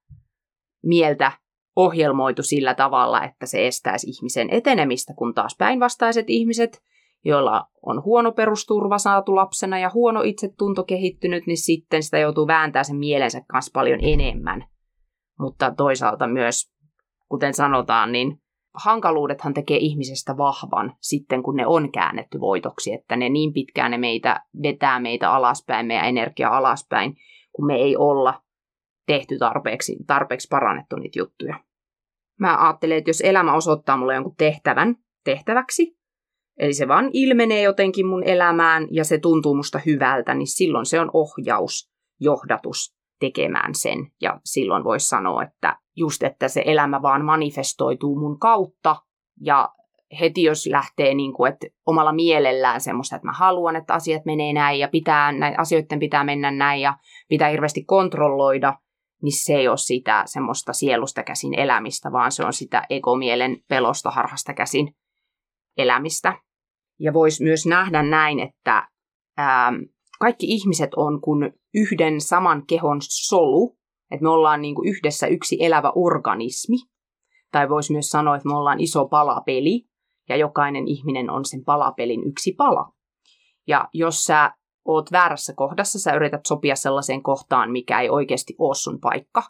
mieltä 0.82 1.32
ohjelmoitu 1.76 2.42
sillä 2.42 2.74
tavalla, 2.74 3.24
että 3.24 3.46
se 3.46 3.66
estäisi 3.66 4.10
ihmisen 4.10 4.50
etenemistä, 4.50 5.14
kun 5.16 5.34
taas 5.34 5.56
päinvastaiset 5.58 6.24
ihmiset, 6.28 6.82
joilla 7.24 7.66
on 7.82 8.04
huono 8.04 8.32
perusturva 8.32 8.98
saatu 8.98 9.34
lapsena 9.34 9.78
ja 9.78 9.90
huono 9.94 10.22
itsetunto 10.22 10.84
kehittynyt, 10.84 11.46
niin 11.46 11.56
sitten 11.56 12.02
sitä 12.02 12.18
joutuu 12.18 12.46
vääntämään 12.46 12.84
sen 12.84 12.96
mielensä 12.96 13.40
kanssa 13.48 13.70
paljon 13.74 13.98
enemmän. 14.02 14.64
Mutta 15.38 15.74
toisaalta 15.76 16.26
myös, 16.26 16.72
kuten 17.28 17.54
sanotaan, 17.54 18.12
niin 18.12 18.39
hankaluudethan 18.74 19.54
tekee 19.54 19.76
ihmisestä 19.76 20.36
vahvan 20.36 20.96
sitten, 21.00 21.42
kun 21.42 21.56
ne 21.56 21.66
on 21.66 21.92
käännetty 21.92 22.40
voitoksi, 22.40 22.92
että 22.92 23.16
ne 23.16 23.28
niin 23.28 23.52
pitkään 23.52 23.90
ne 23.90 23.98
meitä 23.98 24.44
vetää 24.62 25.00
meitä 25.00 25.32
alaspäin, 25.32 25.86
meidän 25.86 26.08
energia 26.08 26.48
alaspäin, 26.48 27.16
kun 27.52 27.66
me 27.66 27.74
ei 27.74 27.96
olla 27.96 28.42
tehty 29.06 29.38
tarpeeksi, 29.38 29.96
tarpeeksi 30.06 30.48
parannettu 30.50 30.96
niitä 30.96 31.18
juttuja. 31.18 31.60
Mä 32.40 32.66
ajattelen, 32.66 32.98
että 32.98 33.10
jos 33.10 33.20
elämä 33.20 33.54
osoittaa 33.54 33.96
mulle 33.96 34.14
jonkun 34.14 34.36
tehtävän 34.36 34.96
tehtäväksi, 35.24 35.98
eli 36.58 36.74
se 36.74 36.88
vaan 36.88 37.10
ilmenee 37.12 37.62
jotenkin 37.62 38.06
mun 38.06 38.24
elämään 38.24 38.88
ja 38.90 39.04
se 39.04 39.18
tuntuu 39.18 39.54
musta 39.54 39.80
hyvältä, 39.86 40.34
niin 40.34 40.46
silloin 40.46 40.86
se 40.86 41.00
on 41.00 41.10
ohjaus, 41.12 41.90
johdatus 42.20 42.99
tekemään 43.20 43.74
sen. 43.74 44.12
Ja 44.20 44.40
silloin 44.44 44.84
voisi 44.84 45.08
sanoa, 45.08 45.42
että 45.42 45.76
just, 45.96 46.22
että 46.22 46.48
se 46.48 46.62
elämä 46.66 47.02
vaan 47.02 47.24
manifestoituu 47.24 48.18
mun 48.18 48.38
kautta 48.38 48.96
ja 49.40 49.68
heti 50.20 50.42
jos 50.42 50.66
lähtee 50.66 51.14
niin 51.14 51.32
kuin, 51.32 51.52
että 51.52 51.66
omalla 51.86 52.12
mielellään 52.12 52.80
semmoista, 52.80 53.16
että 53.16 53.28
mä 53.28 53.32
haluan, 53.32 53.76
että 53.76 53.94
asiat 53.94 54.24
menee 54.24 54.52
näin 54.52 54.78
ja 54.78 54.88
pitää, 54.88 55.32
näin, 55.32 55.60
asioiden 55.60 55.98
pitää 55.98 56.24
mennä 56.24 56.50
näin 56.50 56.80
ja 56.80 56.98
pitää 57.28 57.48
hirveästi 57.48 57.84
kontrolloida, 57.84 58.78
niin 59.22 59.44
se 59.44 59.54
ei 59.54 59.68
ole 59.68 59.76
sitä 59.76 60.22
semmoista 60.26 60.72
sielusta 60.72 61.22
käsin 61.22 61.58
elämistä, 61.58 62.12
vaan 62.12 62.32
se 62.32 62.44
on 62.44 62.52
sitä 62.52 62.86
egomielen 62.90 63.56
pelosta 63.68 64.10
harhasta 64.10 64.54
käsin 64.54 64.94
elämistä. 65.76 66.34
Ja 67.00 67.12
voisi 67.12 67.44
myös 67.44 67.66
nähdä 67.66 68.02
näin, 68.02 68.40
että 68.40 68.88
ää, 69.36 69.72
kaikki 70.20 70.46
ihmiset 70.46 70.94
on 70.96 71.20
kuin 71.20 71.52
yhden 71.74 72.20
saman 72.20 72.66
kehon 72.66 72.98
solu, 73.00 73.78
että 74.10 74.22
me 74.22 74.28
ollaan 74.28 74.62
niin 74.62 74.74
kuin 74.74 74.88
yhdessä 74.88 75.26
yksi 75.26 75.56
elävä 75.60 75.92
organismi. 75.94 76.76
Tai 77.52 77.68
voisi 77.68 77.92
myös 77.92 78.10
sanoa, 78.10 78.36
että 78.36 78.48
me 78.48 78.56
ollaan 78.56 78.80
iso 78.80 79.08
palapeli, 79.08 79.90
ja 80.28 80.36
jokainen 80.36 80.88
ihminen 80.88 81.30
on 81.30 81.44
sen 81.44 81.64
palapelin 81.64 82.26
yksi 82.26 82.52
pala. 82.52 82.92
Ja 83.66 83.88
jos 83.92 84.24
sä 84.24 84.54
oot 84.84 85.12
väärässä 85.12 85.52
kohdassa, 85.56 85.98
sä 85.98 86.14
yrität 86.14 86.46
sopia 86.46 86.76
sellaiseen 86.76 87.22
kohtaan, 87.22 87.70
mikä 87.70 88.00
ei 88.00 88.10
oikeasti 88.10 88.54
ole 88.58 88.74
sun 88.74 89.00
paikka, 89.00 89.42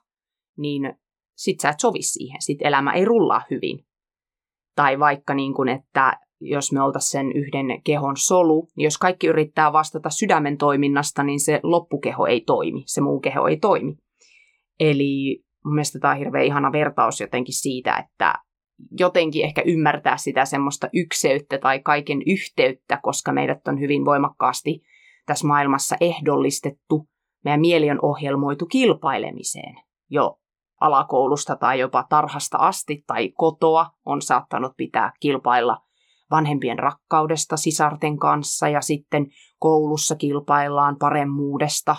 niin 0.58 0.94
sit 1.36 1.60
sä 1.60 1.68
et 1.68 1.80
sovi 1.80 2.02
siihen, 2.02 2.42
sit 2.42 2.58
elämä 2.62 2.92
ei 2.92 3.04
rullaa 3.04 3.42
hyvin. 3.50 3.86
Tai 4.76 4.98
vaikka 4.98 5.34
niin 5.34 5.54
kuin, 5.54 5.68
että 5.68 6.20
jos 6.40 6.72
me 6.72 6.82
oltaisiin 6.82 7.10
sen 7.10 7.32
yhden 7.32 7.82
kehon 7.84 8.16
solu, 8.16 8.68
niin 8.76 8.84
jos 8.84 8.98
kaikki 8.98 9.26
yrittää 9.26 9.72
vastata 9.72 10.10
sydämen 10.10 10.58
toiminnasta, 10.58 11.22
niin 11.22 11.40
se 11.40 11.60
loppukeho 11.62 12.26
ei 12.26 12.40
toimi, 12.40 12.82
se 12.86 13.00
muu 13.00 13.20
keho 13.20 13.48
ei 13.48 13.56
toimi. 13.56 13.96
Eli 14.80 15.42
mun 15.64 15.74
mielestä 15.74 15.98
tämä 15.98 16.12
on 16.12 16.18
hirveän 16.18 16.44
ihana 16.44 16.72
vertaus 16.72 17.20
jotenkin 17.20 17.54
siitä, 17.54 17.96
että 17.96 18.34
jotenkin 18.98 19.44
ehkä 19.44 19.62
ymmärtää 19.66 20.16
sitä 20.16 20.44
semmoista 20.44 20.88
ykseyttä 20.94 21.58
tai 21.58 21.80
kaiken 21.80 22.22
yhteyttä, 22.26 23.00
koska 23.02 23.32
meidät 23.32 23.68
on 23.68 23.80
hyvin 23.80 24.04
voimakkaasti 24.04 24.82
tässä 25.26 25.46
maailmassa 25.46 25.96
ehdollistettu, 26.00 27.08
meidän 27.44 27.60
mieli 27.60 27.90
on 27.90 27.98
ohjelmoitu 28.02 28.66
kilpailemiseen. 28.66 29.76
Jo 30.10 30.38
alakoulusta 30.80 31.56
tai 31.56 31.80
jopa 31.80 32.06
tarhasta 32.08 32.58
asti 32.58 33.04
tai 33.06 33.32
kotoa 33.34 33.86
on 34.06 34.22
saattanut 34.22 34.72
pitää 34.76 35.12
kilpailla 35.20 35.89
vanhempien 36.30 36.78
rakkaudesta 36.78 37.56
sisarten 37.56 38.18
kanssa 38.18 38.68
ja 38.68 38.80
sitten 38.80 39.26
koulussa 39.58 40.16
kilpaillaan 40.16 40.96
paremmuudesta, 40.98 41.96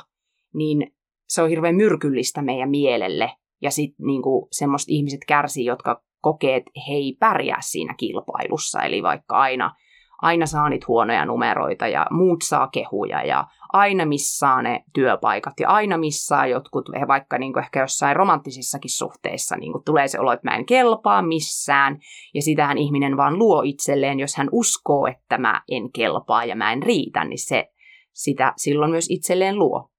niin 0.54 0.94
se 1.28 1.42
on 1.42 1.50
hirveän 1.50 1.76
myrkyllistä 1.76 2.42
meidän 2.42 2.70
mielelle. 2.70 3.32
Ja 3.62 3.72
sitten 3.72 4.06
niinku, 4.06 4.48
semmoiset 4.52 4.90
ihmiset 4.90 5.20
kärsii, 5.28 5.66
jotka 5.66 6.04
kokee, 6.22 6.56
että 6.56 6.72
he 6.88 6.94
ei 6.94 7.18
pärjää 7.20 7.62
siinä 7.62 7.94
kilpailussa. 7.98 8.82
Eli 8.82 9.04
vaikka 9.04 9.38
aina 9.38 9.76
aina 10.22 10.46
saa 10.46 10.70
niitä 10.70 10.86
huonoja 10.88 11.25
numeroita 11.25 11.88
ja 11.88 12.08
muut 12.12 12.42
saa 12.42 12.68
kehuja 12.68 13.24
ja 13.24 13.48
aina 13.74 14.06
missaa 14.06 14.62
ne 14.62 14.84
työpaikat 14.94 15.54
ja 15.60 15.70
aina 15.70 15.98
missaa 15.98 16.48
jotkut, 16.48 16.90
vaikka 17.08 17.38
niin 17.38 17.54
kuin 17.54 17.63
ehkä 17.63 17.80
jossain 17.80 18.16
romanttisissakin 18.16 18.92
suhteissa 18.92 19.56
niin 19.56 19.72
kuin 19.72 19.84
tulee 19.84 20.08
se 20.08 20.20
olo, 20.20 20.32
että 20.32 20.50
mä 20.50 20.56
en 20.56 20.66
kelpaa 20.66 21.22
missään 21.22 22.00
ja 22.34 22.42
sitähän 22.42 22.78
ihminen 22.78 23.18
vaan 23.18 23.40
luo 23.40 23.62
itselleen, 23.66 24.20
jos 24.20 24.36
hän 24.36 24.50
uskoo, 24.51 25.08
että 25.08 25.38
mä 25.38 25.62
en 25.68 25.92
kelpaa 25.92 26.46
ja 26.46 26.56
mä 26.56 26.72
en 26.72 26.84
riitä, 26.84 27.24
niin 27.24 27.46
se 27.48 27.72
sitä 28.13 28.54
silloin 28.58 28.92
myös 28.92 29.10
itselleen 29.10 29.60
luo. 29.60 29.90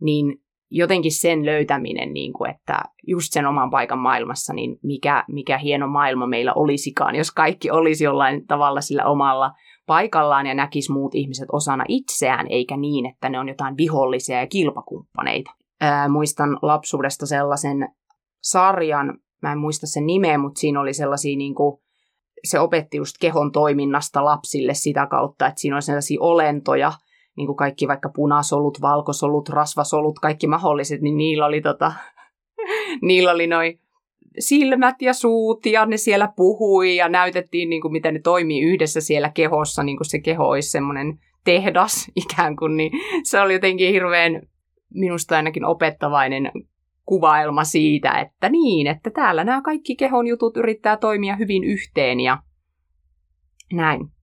Niin 0.00 0.42
jotenkin 0.70 1.12
sen 1.12 1.46
löytäminen, 1.46 2.12
niin 2.12 2.32
kuin, 2.32 2.50
että 2.50 2.78
just 3.06 3.32
sen 3.32 3.46
oman 3.46 3.70
paikan 3.70 3.98
maailmassa, 3.98 4.52
niin 4.52 4.78
mikä, 4.82 5.24
mikä 5.28 5.58
hieno 5.58 5.88
maailma 5.88 6.26
meillä 6.26 6.52
olisikaan, 6.52 7.14
jos 7.14 7.30
kaikki 7.30 7.70
olisi 7.70 8.04
jollain 8.04 8.46
tavalla 8.46 8.80
sillä 8.80 9.04
omalla 9.04 9.52
paikallaan 9.86 10.46
ja 10.46 10.54
näkisi 10.54 10.92
muut 10.92 11.14
ihmiset 11.14 11.48
osana 11.52 11.84
itseään, 11.88 12.46
eikä 12.50 12.76
niin, 12.76 13.06
että 13.06 13.28
ne 13.28 13.38
on 13.38 13.48
jotain 13.48 13.76
vihollisia 13.76 14.40
ja 14.40 14.46
kilpakumppaneita. 14.46 15.50
Ää, 15.80 16.08
muistan 16.08 16.58
lapsuudesta 16.62 17.26
sellaisen 17.26 17.88
sarjan, 18.42 19.18
mä 19.42 19.52
en 19.52 19.58
muista 19.58 19.86
sen 19.86 20.06
nimeä, 20.06 20.38
mutta 20.38 20.60
siinä 20.60 20.80
oli 20.80 20.92
sellaisia 20.92 21.36
niin 21.36 21.54
kuin, 21.54 21.80
se 22.44 22.60
opetti 22.60 22.96
just 22.96 23.16
kehon 23.20 23.52
toiminnasta 23.52 24.24
lapsille 24.24 24.74
sitä 24.74 25.06
kautta, 25.06 25.46
että 25.46 25.60
siinä 25.60 25.76
on 25.76 25.82
sellaisia 25.82 26.20
olentoja, 26.20 26.92
niin 27.38 27.46
kuin 27.46 27.56
kaikki 27.56 27.88
vaikka 27.88 28.10
punasolut, 28.14 28.80
valkosolut, 28.80 29.48
rasvasolut, 29.48 30.18
kaikki 30.18 30.46
mahdolliset, 30.46 31.00
niin 31.00 31.16
niillä 31.16 31.46
oli, 31.46 31.60
tota, 31.60 31.92
niillä 33.02 33.30
oli 33.30 33.46
noin 33.46 33.80
silmät 34.38 35.02
ja 35.02 35.12
suut 35.12 35.66
ja 35.66 35.86
ne 35.86 35.96
siellä 35.96 36.32
puhui 36.36 36.96
ja 36.96 37.08
näytettiin, 37.08 37.70
niin 37.70 37.82
kuin, 37.82 37.92
miten 37.92 38.14
ne 38.14 38.20
toimii 38.20 38.62
yhdessä 38.62 39.00
siellä 39.00 39.30
kehossa, 39.30 39.82
niin 39.82 39.96
kuin 39.96 40.10
se 40.10 40.18
keho 40.18 40.48
olisi 40.48 40.70
semmoinen 40.70 41.18
tehdas 41.44 42.10
ikään 42.24 42.56
kuin, 42.56 42.76
niin 42.76 42.92
se 43.22 43.40
oli 43.40 43.52
jotenkin 43.52 43.92
hirveän 43.92 44.42
minusta 44.94 45.36
ainakin 45.36 45.64
opettavainen 45.64 46.50
kuvailma 47.06 47.64
siitä, 47.64 48.10
että 48.10 48.48
niin, 48.48 48.86
että 48.86 49.10
täällä 49.10 49.44
nämä 49.44 49.62
kaikki 49.62 49.96
kehon 49.96 50.26
jutut 50.26 50.56
yrittää 50.56 50.96
toimia 50.96 51.36
hyvin 51.36 51.64
yhteen 51.64 52.20
ja 52.20 52.38
näin. 53.72 54.17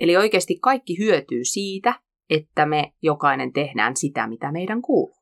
Eli 0.00 0.16
oikeasti 0.16 0.58
kaikki 0.62 0.98
hyötyy 0.98 1.44
siitä, 1.44 1.94
että 2.30 2.66
me 2.66 2.92
jokainen 3.02 3.52
tehdään 3.52 3.96
sitä, 3.96 4.26
mitä 4.26 4.52
meidän 4.52 4.82
kuuluu. 4.82 5.16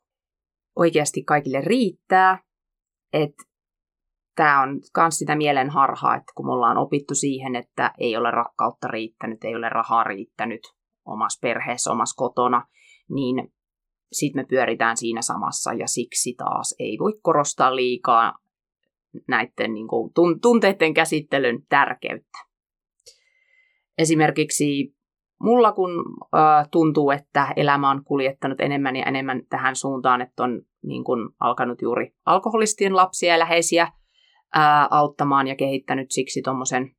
Oikeasti 0.76 1.24
kaikille 1.24 1.60
riittää, 1.60 2.38
että 3.12 3.44
tämä 4.34 4.62
on 4.62 4.80
myös 4.96 5.18
sitä 5.18 5.36
mielen 5.36 5.70
harhaa, 5.70 6.16
että 6.16 6.32
kun 6.34 6.46
me 6.46 6.52
ollaan 6.52 6.78
opittu 6.78 7.14
siihen, 7.14 7.56
että 7.56 7.92
ei 7.98 8.16
ole 8.16 8.30
rakkautta 8.30 8.88
riittänyt, 8.88 9.44
ei 9.44 9.56
ole 9.56 9.68
rahaa 9.68 10.04
riittänyt 10.04 10.60
omassa 11.04 11.38
perheessä, 11.42 11.90
omassa 11.90 12.16
kotona, 12.16 12.66
niin 13.10 13.52
sitten 14.12 14.42
me 14.42 14.46
pyöritään 14.46 14.96
siinä 14.96 15.22
samassa 15.22 15.72
ja 15.72 15.86
siksi 15.86 16.34
taas 16.34 16.74
ei 16.78 16.98
voi 16.98 17.12
korostaa 17.22 17.76
liikaa 17.76 18.38
näiden 19.28 19.74
niin 19.74 19.88
kuin, 19.88 20.12
tunteiden 20.42 20.94
käsittelyn 20.94 21.62
tärkeyttä. 21.68 22.47
Esimerkiksi 23.98 24.94
mulla 25.42 25.72
kun 25.72 25.90
äh, 26.34 26.68
tuntuu, 26.70 27.10
että 27.10 27.52
elämä 27.56 27.90
on 27.90 28.04
kuljettanut 28.04 28.60
enemmän 28.60 28.96
ja 28.96 29.04
enemmän 29.04 29.42
tähän 29.50 29.76
suuntaan, 29.76 30.20
että 30.20 30.42
on 30.42 30.62
niin 30.82 31.04
kun, 31.04 31.34
alkanut 31.40 31.82
juuri 31.82 32.14
alkoholistien 32.26 32.96
lapsia 32.96 33.32
ja 33.32 33.38
läheisiä 33.38 33.82
äh, 33.82 33.92
auttamaan 34.90 35.46
ja 35.46 35.56
kehittänyt 35.56 36.10
siksi 36.10 36.42
tuommoisen 36.42 36.90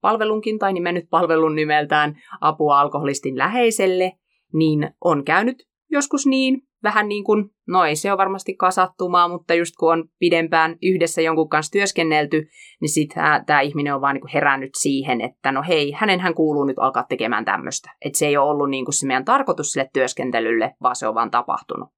palvelunkin 0.00 0.58
tai 0.58 0.72
nimennyt 0.72 1.10
palvelun 1.10 1.56
nimeltään 1.56 2.14
apua 2.40 2.80
alkoholistin 2.80 3.38
läheiselle, 3.38 4.12
niin 4.52 4.90
on 5.00 5.24
käynyt 5.24 5.68
joskus 5.90 6.26
niin, 6.26 6.62
vähän 6.84 7.08
niin 7.08 7.24
kuin, 7.24 7.50
no 7.68 7.84
ei 7.84 7.96
se 7.96 8.10
ole 8.10 8.18
varmasti 8.18 8.56
kasattumaa, 8.56 9.28
mutta 9.28 9.54
just 9.54 9.74
kun 9.78 9.92
on 9.92 10.04
pidempään 10.18 10.76
yhdessä 10.82 11.22
jonkun 11.22 11.48
kanssa 11.48 11.72
työskennelty, 11.72 12.46
niin 12.80 12.88
sitten 12.88 13.22
tämä 13.46 13.60
ihminen 13.60 13.94
on 13.94 14.00
vaan 14.00 14.14
niin 14.14 14.32
herännyt 14.34 14.70
siihen, 14.78 15.20
että 15.20 15.52
no 15.52 15.62
hei, 15.68 15.92
hänenhän 15.92 16.34
kuuluu 16.34 16.64
nyt 16.64 16.78
alkaa 16.78 17.04
tekemään 17.08 17.44
tämmöistä. 17.44 17.90
Että 18.04 18.18
se 18.18 18.26
ei 18.26 18.36
ole 18.36 18.50
ollut 18.50 18.70
niin 18.70 18.84
kuin 18.84 18.94
se 18.94 19.06
meidän 19.06 19.24
tarkoitus 19.24 19.72
sille 19.72 19.90
työskentelylle, 19.92 20.74
vaan 20.82 20.96
se 20.96 21.08
on 21.08 21.14
vaan 21.14 21.30
tapahtunut. 21.30 21.88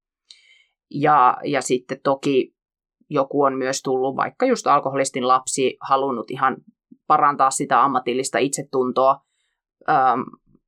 Ja, 0.90 1.36
ja 1.44 1.62
sitten 1.62 2.00
toki 2.04 2.56
joku 3.10 3.42
on 3.42 3.58
myös 3.58 3.82
tullut, 3.82 4.16
vaikka 4.16 4.46
just 4.46 4.66
alkoholistin 4.66 5.28
lapsi, 5.28 5.76
halunnut 5.80 6.30
ihan 6.30 6.56
parantaa 7.06 7.50
sitä 7.50 7.82
ammatillista 7.82 8.38
itsetuntoa 8.38 9.20
ähm, 9.88 10.20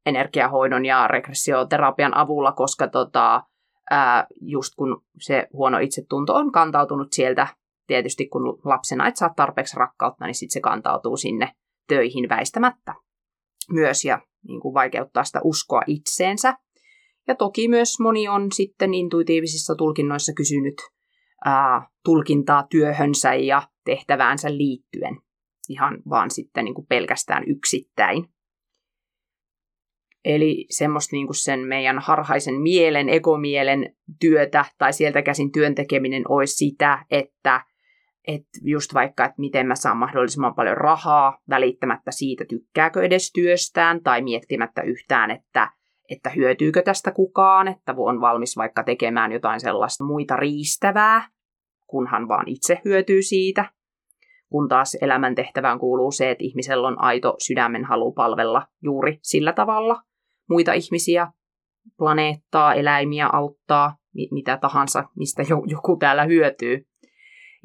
energiahoidon 0.06 0.84
ja 0.84 1.08
regressioterapian 1.08 2.16
avulla, 2.16 2.52
koska 2.52 2.88
tota, 2.88 3.42
ää, 3.90 4.26
just 4.40 4.74
kun 4.76 5.04
se 5.20 5.46
huono 5.52 5.78
itsetunto 5.78 6.34
on 6.34 6.52
kantautunut 6.52 7.12
sieltä, 7.12 7.46
tietysti 7.86 8.28
kun 8.28 8.60
lapsena 8.64 9.08
et 9.08 9.16
saa 9.16 9.34
tarpeeksi 9.36 9.76
rakkautta, 9.76 10.24
niin 10.24 10.34
sitten 10.34 10.52
se 10.52 10.60
kantautuu 10.60 11.16
sinne 11.16 11.52
töihin 11.88 12.28
väistämättä 12.28 12.94
myös 13.70 14.04
ja 14.04 14.22
niin 14.48 14.60
kuin 14.60 14.74
vaikeuttaa 14.74 15.24
sitä 15.24 15.40
uskoa 15.44 15.82
itseensä. 15.86 16.54
Ja 17.28 17.34
toki 17.34 17.68
myös 17.68 18.00
moni 18.00 18.28
on 18.28 18.52
sitten 18.52 18.94
intuitiivisissa 18.94 19.74
tulkinnoissa 19.74 20.32
kysynyt 20.32 20.74
ää, 21.44 21.88
tulkintaa 22.04 22.66
työhönsä 22.70 23.34
ja 23.34 23.62
tehtäväänsä 23.84 24.56
liittyen 24.56 25.18
ihan 25.68 25.98
vaan 26.10 26.30
sitten 26.30 26.64
niin 26.64 26.74
kuin 26.74 26.86
pelkästään 26.86 27.44
yksittäin. 27.46 28.28
Eli 30.28 30.66
semmoista 30.70 31.16
niin 31.16 31.26
kuin 31.26 31.36
sen 31.36 31.60
meidän 31.60 31.98
harhaisen 31.98 32.54
mielen, 32.54 33.08
ekomielen 33.08 33.96
työtä 34.20 34.64
tai 34.78 34.92
sieltä 34.92 35.22
käsin 35.22 35.52
työntekeminen 35.52 36.22
olisi 36.28 36.54
sitä, 36.56 37.04
että 37.10 37.60
että 38.26 38.58
just 38.62 38.94
vaikka, 38.94 39.24
että 39.24 39.34
miten 39.38 39.66
mä 39.66 39.74
saan 39.74 39.96
mahdollisimman 39.96 40.54
paljon 40.54 40.76
rahaa 40.76 41.38
välittämättä 41.50 42.10
siitä, 42.10 42.44
tykkääkö 42.44 43.02
edes 43.02 43.32
työstään 43.32 44.02
tai 44.02 44.22
miettimättä 44.22 44.82
yhtään, 44.82 45.30
että, 45.30 45.70
että 46.10 46.30
hyötyykö 46.30 46.82
tästä 46.82 47.10
kukaan, 47.10 47.68
että 47.68 47.94
on 47.96 48.20
valmis 48.20 48.56
vaikka 48.56 48.82
tekemään 48.84 49.32
jotain 49.32 49.60
sellaista 49.60 50.04
muita 50.04 50.36
riistävää, 50.36 51.28
kunhan 51.86 52.28
vaan 52.28 52.48
itse 52.48 52.80
hyötyy 52.84 53.22
siitä. 53.22 53.64
Kun 54.48 54.68
taas 54.68 54.96
elämäntehtävään 55.02 55.78
kuuluu 55.78 56.10
se, 56.10 56.30
että 56.30 56.44
ihmisellä 56.44 56.88
on 56.88 57.00
aito 57.02 57.34
sydämen 57.46 57.84
halu 57.84 58.12
palvella 58.12 58.66
juuri 58.82 59.18
sillä 59.22 59.52
tavalla 59.52 60.07
muita 60.48 60.72
ihmisiä, 60.72 61.32
planeettaa, 61.98 62.74
eläimiä 62.74 63.28
auttaa, 63.32 63.96
mitä 64.30 64.56
tahansa, 64.56 65.04
mistä 65.16 65.42
joku 65.66 65.96
täällä 65.96 66.24
hyötyy. 66.24 66.86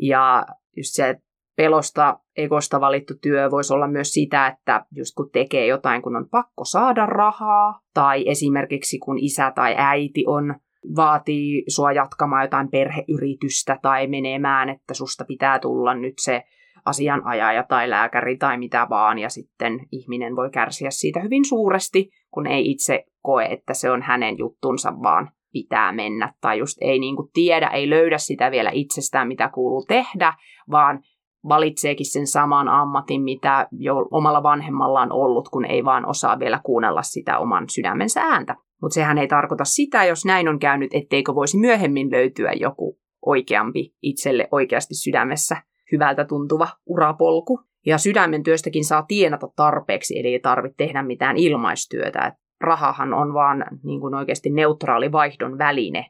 Ja 0.01 0.45
just 0.77 0.89
se 0.93 1.15
pelosta, 1.55 2.19
egosta 2.37 2.81
valittu 2.81 3.13
työ 3.21 3.51
voisi 3.51 3.73
olla 3.73 3.87
myös 3.87 4.13
sitä, 4.13 4.47
että 4.47 4.85
just 4.91 5.15
kun 5.15 5.29
tekee 5.33 5.67
jotain, 5.67 6.01
kun 6.01 6.15
on 6.15 6.29
pakko 6.29 6.65
saada 6.65 7.05
rahaa, 7.05 7.79
tai 7.93 8.29
esimerkiksi 8.29 8.99
kun 8.99 9.19
isä 9.19 9.51
tai 9.55 9.75
äiti 9.77 10.23
on 10.27 10.55
vaatii 10.95 11.63
sua 11.67 11.91
jatkamaan 11.91 12.43
jotain 12.43 12.71
perheyritystä 12.71 13.79
tai 13.81 14.07
menemään, 14.07 14.69
että 14.69 14.93
susta 14.93 15.25
pitää 15.25 15.59
tulla 15.59 15.93
nyt 15.93 16.13
se 16.19 16.43
asianajaja 16.85 17.63
tai 17.63 17.89
lääkäri 17.89 18.37
tai 18.37 18.57
mitä 18.57 18.87
vaan, 18.89 19.19
ja 19.19 19.29
sitten 19.29 19.79
ihminen 19.91 20.35
voi 20.35 20.49
kärsiä 20.49 20.91
siitä 20.91 21.19
hyvin 21.19 21.45
suuresti, 21.45 22.09
kun 22.31 22.47
ei 22.47 22.71
itse 22.71 23.05
koe, 23.21 23.45
että 23.45 23.73
se 23.73 23.91
on 23.91 24.01
hänen 24.01 24.37
juttunsa, 24.37 24.93
vaan 25.03 25.31
pitää 25.53 25.91
mennä, 25.91 26.33
tai 26.41 26.59
just 26.59 26.77
ei 26.81 26.99
niin 26.99 27.15
kuin 27.15 27.29
tiedä, 27.33 27.67
ei 27.67 27.89
löydä 27.89 28.17
sitä 28.17 28.51
vielä 28.51 28.69
itsestään, 28.73 29.27
mitä 29.27 29.49
kuuluu 29.49 29.85
tehdä, 29.87 30.33
vaan 30.71 30.99
valitseekin 31.47 32.11
sen 32.11 32.27
saman 32.27 32.67
ammatin, 32.67 33.21
mitä 33.21 33.67
jo 33.71 33.95
omalla 34.11 34.43
vanhemmalla 34.43 35.01
on 35.01 35.11
ollut, 35.11 35.49
kun 35.49 35.65
ei 35.65 35.85
vaan 35.85 36.05
osaa 36.05 36.39
vielä 36.39 36.59
kuunnella 36.63 37.01
sitä 37.01 37.39
oman 37.39 37.69
sydämensä 37.69 38.21
ääntä. 38.21 38.55
Mutta 38.81 38.93
sehän 38.93 39.17
ei 39.17 39.27
tarkoita 39.27 39.65
sitä, 39.65 40.05
jos 40.05 40.25
näin 40.25 40.47
on 40.47 40.59
käynyt, 40.59 40.93
etteikö 40.93 41.35
voisi 41.35 41.57
myöhemmin 41.57 42.11
löytyä 42.11 42.51
joku 42.53 42.99
oikeampi 43.25 43.93
itselle 44.01 44.47
oikeasti 44.51 44.95
sydämessä 44.95 45.57
hyvältä 45.93 46.25
tuntuva 46.25 46.67
urapolku. 46.85 47.59
Ja 47.85 47.97
sydämen 47.97 48.43
työstäkin 48.43 48.85
saa 48.85 49.03
tienata 49.07 49.47
tarpeeksi, 49.55 50.19
eli 50.19 50.27
ei 50.27 50.39
tarvitse 50.39 50.75
tehdä 50.77 51.03
mitään 51.03 51.37
ilmaistyötä. 51.37 52.25
Et 52.25 52.33
rahahan 52.61 53.13
on 53.13 53.33
vaan 53.33 53.65
niin 53.83 53.99
kuin 53.99 54.15
oikeasti 54.15 54.49
neutraali 54.49 55.11
vaihdon 55.11 55.57
väline 55.57 56.05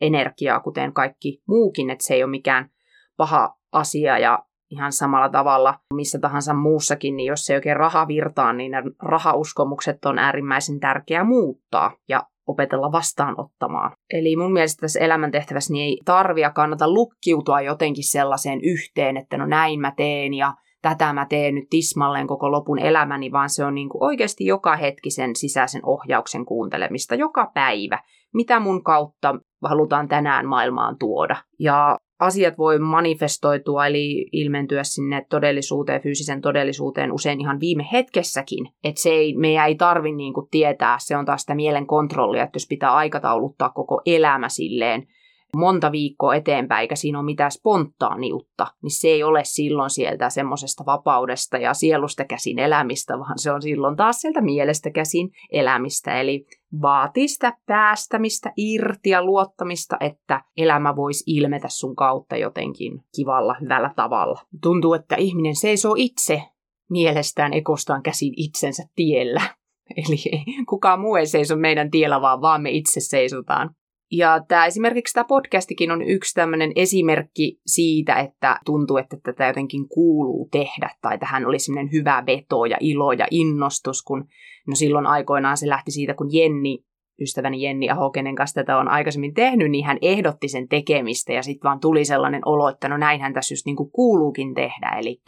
energiaa, 0.00 0.60
kuten 0.60 0.92
kaikki 0.92 1.42
muukin, 1.48 1.90
että 1.90 2.06
se 2.06 2.14
ei 2.14 2.22
ole 2.22 2.30
mikään 2.30 2.70
paha 3.16 3.56
asia 3.72 4.18
ja 4.18 4.38
ihan 4.70 4.92
samalla 4.92 5.28
tavalla 5.28 5.78
missä 5.94 6.18
tahansa 6.18 6.54
muussakin, 6.54 7.16
niin 7.16 7.26
jos 7.26 7.46
se 7.46 7.52
ei 7.52 7.56
oikein 7.56 7.76
raha 7.76 8.08
virtaa, 8.08 8.52
niin 8.52 8.72
ne 8.72 8.82
rahauskomukset 9.02 10.04
on 10.04 10.18
äärimmäisen 10.18 10.80
tärkeää 10.80 11.24
muuttaa 11.24 11.92
ja 12.08 12.22
opetella 12.46 12.92
vastaanottamaan. 12.92 13.92
Eli 14.12 14.36
mun 14.36 14.52
mielestä 14.52 14.80
tässä 14.80 15.00
elämäntehtävässä 15.00 15.72
niin 15.72 15.84
ei 15.84 15.98
tarvia 16.04 16.50
kannata 16.50 16.92
lukkiutua 16.92 17.60
jotenkin 17.60 18.10
sellaiseen 18.10 18.60
yhteen, 18.62 19.16
että 19.16 19.38
no 19.38 19.46
näin 19.46 19.80
mä 19.80 19.92
teen 19.96 20.34
ja 20.34 20.54
tätä 20.82 21.12
mä 21.12 21.26
teen 21.26 21.54
nyt 21.54 21.64
tismalleen 21.70 22.26
koko 22.26 22.52
lopun 22.52 22.78
elämäni, 22.78 23.32
vaan 23.32 23.50
se 23.50 23.64
on 23.64 23.74
niin 23.74 23.88
kuin 23.88 24.04
oikeasti 24.04 24.46
joka 24.46 24.76
hetki 24.76 25.10
sen 25.10 25.36
sisäisen 25.36 25.80
ohjauksen 25.84 26.44
kuuntelemista 26.44 27.14
joka 27.14 27.50
päivä, 27.54 27.98
mitä 28.34 28.60
mun 28.60 28.84
kautta 28.84 29.34
halutaan 29.64 30.08
tänään 30.08 30.46
maailmaan 30.46 30.98
tuoda. 30.98 31.36
Ja 31.58 31.98
asiat 32.18 32.58
voi 32.58 32.78
manifestoitua 32.78 33.86
eli 33.86 34.28
ilmentyä 34.32 34.84
sinne 34.84 35.26
todellisuuteen, 35.28 36.02
fyysisen 36.02 36.40
todellisuuteen 36.40 37.12
usein 37.12 37.40
ihan 37.40 37.60
viime 37.60 37.86
hetkessäkin. 37.92 38.68
Että 38.84 39.00
se 39.00 39.10
ei, 39.10 39.36
meidän 39.36 39.66
ei 39.66 39.74
tarvi 39.74 40.12
niin 40.12 40.34
kuin 40.34 40.48
tietää, 40.50 40.96
se 41.00 41.16
on 41.16 41.24
taas 41.24 41.40
sitä 41.40 41.54
mielen 41.54 41.86
kontrollia, 41.86 42.42
että 42.42 42.56
jos 42.56 42.66
pitää 42.68 42.94
aikatauluttaa 42.94 43.70
koko 43.70 44.02
elämä 44.06 44.48
silleen, 44.48 45.06
monta 45.56 45.92
viikkoa 45.92 46.34
eteenpäin, 46.34 46.80
eikä 46.80 46.96
siinä 46.96 47.18
ole 47.18 47.24
mitään 47.24 47.50
spontaaniutta, 47.50 48.66
niin 48.82 48.90
se 48.90 49.08
ei 49.08 49.22
ole 49.22 49.40
silloin 49.44 49.90
sieltä 49.90 50.30
semmoisesta 50.30 50.86
vapaudesta 50.86 51.58
ja 51.58 51.74
sielusta 51.74 52.24
käsin 52.24 52.58
elämistä, 52.58 53.18
vaan 53.18 53.38
se 53.38 53.52
on 53.52 53.62
silloin 53.62 53.96
taas 53.96 54.20
sieltä 54.20 54.40
mielestä 54.40 54.90
käsin 54.90 55.30
elämistä. 55.52 56.20
Eli 56.20 56.46
vaatii 56.82 57.28
sitä 57.28 57.52
päästämistä 57.66 58.52
irti 58.56 59.10
ja 59.10 59.24
luottamista, 59.24 59.96
että 60.00 60.40
elämä 60.56 60.96
voisi 60.96 61.24
ilmetä 61.26 61.68
sun 61.68 61.96
kautta 61.96 62.36
jotenkin 62.36 63.00
kivalla, 63.16 63.56
hyvällä 63.60 63.90
tavalla. 63.96 64.40
Tuntuu, 64.62 64.94
että 64.94 65.16
ihminen 65.16 65.56
seisoo 65.56 65.94
itse 65.98 66.42
mielestään 66.90 67.52
ekostaan 67.52 68.02
käsin 68.02 68.32
itsensä 68.36 68.82
tiellä. 68.94 69.40
Eli 69.96 70.44
kukaan 70.68 71.00
muu 71.00 71.16
ei 71.16 71.26
seiso 71.26 71.56
meidän 71.56 71.90
tiellä, 71.90 72.20
vaan, 72.20 72.40
vaan 72.40 72.62
me 72.62 72.70
itse 72.70 73.00
seisotaan. 73.00 73.70
Ja 74.16 74.40
tämä 74.48 74.66
esimerkiksi 74.66 75.14
tämä 75.14 75.24
podcastikin 75.24 75.90
on 75.90 76.02
yksi 76.02 76.34
tämmöinen 76.34 76.72
esimerkki 76.76 77.60
siitä, 77.66 78.14
että 78.14 78.60
tuntuu, 78.64 78.96
että 78.96 79.16
tätä 79.22 79.46
jotenkin 79.46 79.88
kuuluu 79.88 80.48
tehdä, 80.50 80.90
tai 81.02 81.18
tähän 81.18 81.46
oli 81.46 81.58
semmoinen 81.58 81.92
hyvä 81.92 82.22
veto 82.26 82.64
ja 82.64 82.76
ilo 82.80 83.12
ja 83.12 83.26
innostus, 83.30 84.02
kun 84.02 84.24
no 84.66 84.74
silloin 84.74 85.06
aikoinaan 85.06 85.56
se 85.56 85.68
lähti 85.68 85.90
siitä, 85.90 86.14
kun 86.14 86.32
Jenni, 86.32 86.84
ystäväni 87.20 87.62
Jenni 87.62 87.90
Aho, 87.90 88.10
kenen 88.10 88.34
kanssa 88.34 88.54
tätä 88.54 88.78
on 88.78 88.88
aikaisemmin 88.88 89.34
tehnyt, 89.34 89.70
niin 89.70 89.84
hän 89.84 89.98
ehdotti 90.02 90.48
sen 90.48 90.68
tekemistä, 90.68 91.32
ja 91.32 91.42
sitten 91.42 91.68
vaan 91.68 91.80
tuli 91.80 92.04
sellainen 92.04 92.42
olo, 92.44 92.68
että 92.68 92.88
no 92.88 92.96
näinhän 92.96 93.34
tässä 93.34 93.52
just 93.52 93.66
niin 93.66 93.76
kuin 93.76 93.90
kuuluukin 93.90 94.54
tehdä, 94.54 94.96
eli 94.98 95.20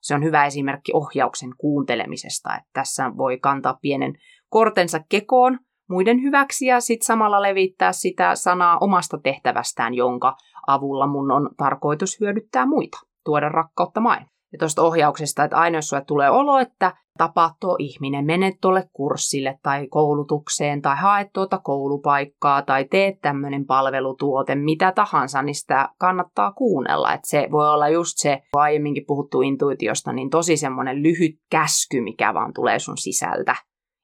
se 0.00 0.14
on 0.14 0.24
hyvä 0.24 0.46
esimerkki 0.46 0.92
ohjauksen 0.94 1.50
kuuntelemisesta, 1.58 2.56
että 2.56 2.70
tässä 2.72 3.16
voi 3.16 3.38
kantaa 3.38 3.78
pienen 3.82 4.14
kortensa 4.48 5.00
kekoon, 5.08 5.58
muiden 5.90 6.22
hyväksi 6.22 6.66
ja 6.66 6.80
sitten 6.80 7.06
samalla 7.06 7.42
levittää 7.42 7.92
sitä 7.92 8.34
sanaa 8.34 8.78
omasta 8.80 9.18
tehtävästään, 9.18 9.94
jonka 9.94 10.36
avulla 10.66 11.06
mun 11.06 11.30
on 11.30 11.50
tarkoitus 11.56 12.20
hyödyttää 12.20 12.66
muita, 12.66 12.98
tuoda 13.24 13.48
rakkautta 13.48 14.00
maailmaan. 14.00 14.30
Ja 14.52 14.58
tuosta 14.58 14.82
ohjauksesta, 14.82 15.44
että 15.44 15.56
aina 15.56 15.78
jos 15.78 15.88
sulle 15.88 16.04
tulee 16.06 16.30
olo, 16.30 16.58
että 16.58 16.92
tapaat 17.18 17.52
tuo 17.60 17.76
ihminen, 17.78 18.24
menet 18.24 18.54
tuolle 18.60 18.88
kurssille 18.92 19.58
tai 19.62 19.88
koulutukseen 19.88 20.82
tai 20.82 20.96
haet 20.96 21.28
tuota 21.32 21.58
koulupaikkaa 21.58 22.62
tai 22.62 22.84
teet 22.84 23.20
tämmöinen 23.22 23.66
palvelutuote, 23.66 24.54
mitä 24.54 24.92
tahansa, 24.92 25.42
niin 25.42 25.54
sitä 25.54 25.88
kannattaa 25.98 26.52
kuunnella. 26.52 27.12
Että 27.12 27.28
se 27.28 27.48
voi 27.50 27.70
olla 27.70 27.88
just 27.88 28.12
se, 28.16 28.42
aiemminkin 28.56 29.04
puhuttu 29.06 29.42
intuitiosta, 29.42 30.12
niin 30.12 30.30
tosi 30.30 30.56
semmoinen 30.56 31.02
lyhyt 31.02 31.36
käsky, 31.50 32.00
mikä 32.00 32.34
vaan 32.34 32.52
tulee 32.52 32.78
sun 32.78 32.98
sisältä 32.98 33.56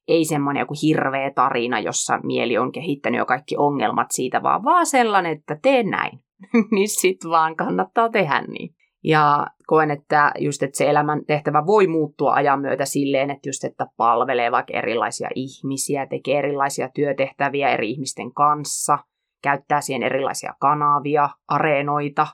ei 0.09 0.25
semmoinen 0.25 0.61
joku 0.61 0.75
hirveä 0.83 1.31
tarina, 1.31 1.81
jossa 1.81 2.21
mieli 2.23 2.59
on 2.59 2.73
kehittänyt 2.73 3.19
jo 3.19 3.27
kaikki 3.27 3.57
ongelmat 3.57 4.07
siitä, 4.11 4.43
vaan 4.43 4.65
vaan 4.65 4.87
sellainen, 4.87 5.33
että 5.33 5.59
tee 5.63 5.83
näin. 5.83 6.21
niin 6.75 6.89
sit 6.89 7.19
vaan 7.29 7.57
kannattaa 7.57 8.09
tehdä 8.09 8.43
niin. 8.49 8.75
Ja 9.05 9.47
koen, 9.67 9.91
että 9.91 10.33
just 10.39 10.63
että 10.63 10.79
se 10.79 10.91
elämän 10.91 11.25
tehtävä 11.27 11.67
voi 11.67 11.87
muuttua 11.87 12.33
ajan 12.33 12.61
myötä 12.61 12.85
silleen, 12.85 13.31
että 13.31 13.49
just 13.49 13.65
että 13.65 13.87
palvelee 13.97 14.53
vaikka 14.53 14.79
erilaisia 14.79 15.29
ihmisiä, 15.35 16.07
tekee 16.07 16.39
erilaisia 16.39 16.89
työtehtäviä 16.95 17.71
eri 17.71 17.91
ihmisten 17.91 18.33
kanssa, 18.33 18.99
käyttää 19.43 19.81
siihen 19.81 20.03
erilaisia 20.03 20.55
kanavia, 20.61 21.29
areenoita, 21.49 22.27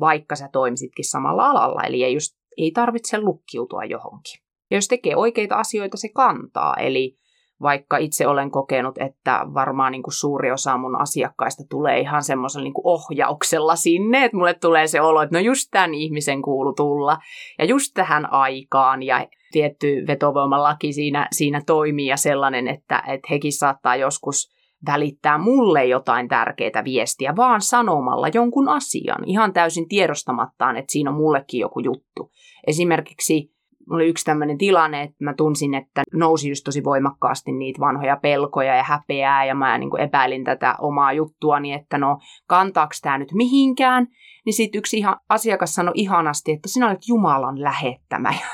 vaikka 0.00 0.36
sä 0.36 0.48
toimisitkin 0.52 1.10
samalla 1.10 1.50
alalla. 1.50 1.82
Eli 1.82 2.04
ei, 2.04 2.14
just, 2.14 2.36
ei 2.56 2.70
tarvitse 2.70 3.20
lukkiutua 3.20 3.84
johonkin. 3.84 4.43
Ja 4.70 4.76
jos 4.76 4.88
tekee 4.88 5.16
oikeita 5.16 5.56
asioita, 5.56 5.96
se 5.96 6.08
kantaa. 6.08 6.74
Eli 6.76 7.16
vaikka 7.62 7.96
itse 7.96 8.26
olen 8.26 8.50
kokenut, 8.50 8.98
että 8.98 9.40
varmaan 9.54 9.92
niin 9.92 10.02
kuin 10.02 10.14
suuri 10.14 10.50
osa 10.50 10.76
mun 10.76 11.00
asiakkaista 11.00 11.62
tulee 11.70 12.00
ihan 12.00 12.22
semmoisella 12.22 12.64
niin 12.64 12.74
ohjauksella 12.84 13.76
sinne, 13.76 14.24
että 14.24 14.36
mulle 14.36 14.54
tulee 14.54 14.86
se 14.86 15.00
olo, 15.00 15.22
että 15.22 15.36
no 15.36 15.40
just 15.40 15.68
tämän 15.70 15.94
ihmisen 15.94 16.42
kuulu 16.42 16.72
tulla 16.72 17.18
ja 17.58 17.64
just 17.64 17.90
tähän 17.94 18.32
aikaan 18.32 19.02
ja 19.02 19.26
tietty 19.52 20.04
vetovoimalaki 20.06 20.92
siinä, 20.92 21.28
siinä 21.32 21.62
toimii 21.66 22.06
ja 22.06 22.16
sellainen, 22.16 22.68
että, 22.68 23.02
että 23.06 23.28
hekin 23.30 23.52
saattaa 23.52 23.96
joskus 23.96 24.54
välittää 24.86 25.38
mulle 25.38 25.84
jotain 25.84 26.28
tärkeää 26.28 26.84
viestiä 26.84 27.36
vaan 27.36 27.60
sanomalla 27.60 28.28
jonkun 28.34 28.68
asian, 28.68 29.24
ihan 29.26 29.52
täysin 29.52 29.88
tiedostamattaan, 29.88 30.76
että 30.76 30.92
siinä 30.92 31.10
on 31.10 31.16
mullekin 31.16 31.60
joku 31.60 31.80
juttu. 31.80 32.30
Esimerkiksi 32.66 33.53
oli 33.90 34.08
yksi 34.08 34.24
tämmöinen 34.24 34.58
tilanne, 34.58 35.02
että 35.02 35.24
mä 35.24 35.34
tunsin, 35.34 35.74
että 35.74 36.02
nousi 36.12 36.48
just 36.48 36.64
tosi 36.64 36.84
voimakkaasti 36.84 37.52
niitä 37.52 37.80
vanhoja 37.80 38.16
pelkoja 38.16 38.76
ja 38.76 38.82
häpeää, 38.82 39.44
ja 39.44 39.54
mä 39.54 39.78
niin 39.78 40.00
epäilin 40.00 40.44
tätä 40.44 40.74
omaa 40.80 41.12
juttuani, 41.12 41.72
että 41.72 41.98
no 41.98 42.18
kantaako 42.46 42.92
tämä 43.02 43.18
nyt 43.18 43.32
mihinkään, 43.32 44.06
niin 44.46 44.54
sitten 44.54 44.78
yksi 44.78 44.98
ihan 44.98 45.16
asiakas 45.28 45.74
sanoi 45.74 45.92
ihanasti, 45.96 46.52
että 46.52 46.68
sinä 46.68 46.88
olet 46.88 47.08
Jumalan 47.08 47.62
lähettämä, 47.62 48.28
ja 48.40 48.46